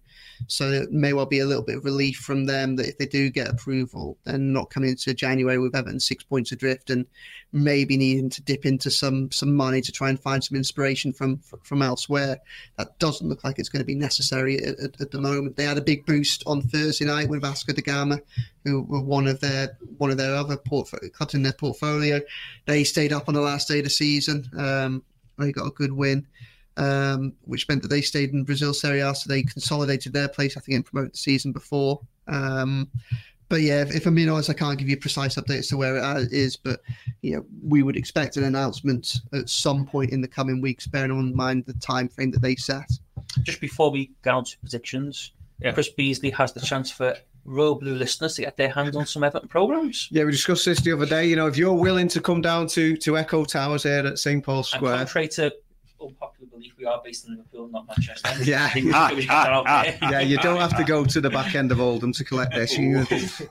[0.49, 3.07] So it may well be a little bit of relief from them that if they
[3.07, 7.07] do get approval, they're not coming into January with Everton six points adrift and
[7.53, 11.39] maybe needing to dip into some some money to try and find some inspiration from
[11.63, 12.41] from elsewhere.
[12.79, 15.57] That doesn't look like it's going to be necessary at, at the moment.
[15.57, 18.19] They had a big boost on Thursday night with Vasco da Gama,
[18.65, 22.21] who were one of their one of their other portfolio, clubs in their portfolio.
[22.67, 24.49] They stayed up on the last day of the season.
[24.57, 25.03] Um,
[25.39, 26.27] they got a good win
[26.77, 30.57] um, which meant that they stayed in Brazil Serie A, so they consolidated their place,
[30.57, 32.01] I think, and promoted the season before.
[32.27, 32.91] Um,
[33.49, 35.69] but yeah, if, if I'm being honest, I can't give you a precise update as
[35.69, 36.81] to where it is, but
[37.23, 41.11] you know, we would expect an announcement at some point in the coming weeks, bearing
[41.11, 42.91] in mind the time frame that they set.
[43.43, 45.73] Just before we get on to predictions, Yeah.
[45.73, 49.25] Chris Beesley has the chance for Royal Blue listeners to get their hands on some
[49.25, 50.09] Everton programmes.
[50.11, 51.27] Yeah, we discussed this the other day.
[51.27, 54.45] You know, if you're willing to come down to to Echo Towers here at St
[54.45, 55.55] Paul's And Square, contrary to
[56.01, 58.31] unpopular belief, belief we are based in Liverpool, not Manchester.
[58.45, 58.65] Yeah.
[58.65, 59.99] I think we should get that out there.
[60.11, 62.77] yeah, you don't have to go to the back end of Oldham to collect this.
[62.77, 63.07] You,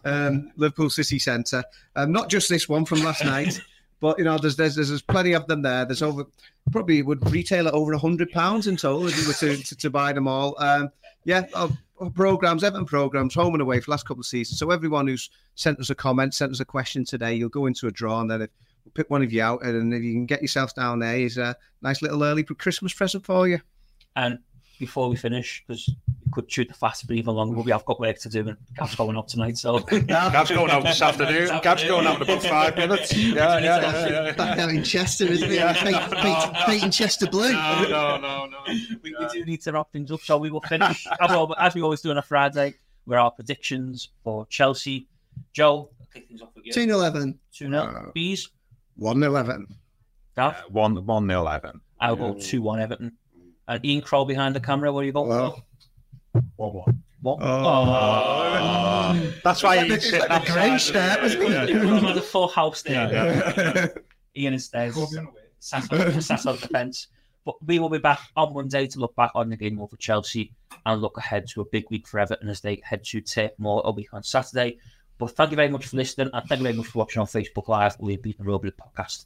[0.06, 1.64] um, Liverpool City Centre.
[1.96, 3.62] Um, not just this one from last night,
[4.00, 5.86] but you know, there's there's there's plenty of them there.
[5.86, 6.26] There's over
[6.72, 9.76] probably would retail at over a hundred pounds in total if you were to, to,
[9.76, 10.56] to buy them all.
[10.62, 10.90] Um,
[11.26, 11.70] yeah, uh,
[12.04, 14.60] Oh, programs, Everton programs, home and away for the last couple of seasons.
[14.60, 17.88] So everyone who's sent us a comment, sent us a question today, you'll go into
[17.88, 18.50] a draw, and then if,
[18.84, 21.38] we'll pick one of you out, and if you can get yourself down there, is
[21.38, 23.62] a nice little early Christmas present for you.
[24.18, 24.40] And
[24.86, 27.86] before we finish, because we could shoot the fast for even longer, but we have
[27.86, 29.58] got work to do, and Gav's going up tonight.
[29.58, 31.60] So Gav's going out this afternoon.
[31.62, 33.16] Gav's going out in about five minutes.
[33.16, 34.08] Yeah, yeah, yeah.
[34.10, 35.76] yeah, Back out in Chester, isn't it?
[35.78, 37.54] Paint, paint, painting Chester blue.
[37.54, 38.58] No, no, no, no.
[38.68, 40.20] we, we do need to wrap things up.
[40.22, 41.08] So we will finish
[41.60, 42.76] as, we always do on a Friday
[43.06, 45.08] with our predictions for Chelsea.
[45.54, 46.74] Joe, kick things off with you.
[46.74, 47.40] 2 11.
[47.54, 47.82] 2 0.
[47.82, 48.50] Uh, Bees,
[48.98, 49.68] One eleven.
[50.36, 50.56] Gav.
[50.70, 51.80] One, one nil Everton.
[52.00, 53.14] I'll go 2 1 Everton.
[53.68, 55.28] And Ian Kroll behind the camera, what do you got?
[55.28, 55.64] Well,
[56.58, 57.04] One one.
[57.22, 57.40] What?
[57.42, 57.46] Oh.
[57.46, 59.18] Ah.
[59.46, 60.94] That's why he's It's sitting like the Grange outside.
[60.94, 61.70] there, wasn't it?
[62.04, 62.14] Yeah.
[62.14, 63.10] the full house there.
[63.12, 63.88] Yeah,
[64.36, 64.94] Ian instead
[65.60, 67.08] sat on, sat on the fence.
[67.46, 70.52] But we will be back on Monday to look back on the game over Chelsea
[70.86, 73.82] and look ahead to a big week for Everton as they head to Turf Moor
[73.86, 74.78] a week on Saturday.
[75.18, 77.28] But thank you very much for listening and thank you very much for watching on
[77.28, 77.96] Facebook Live.
[78.00, 79.26] We've been the Royal Blue Podcast.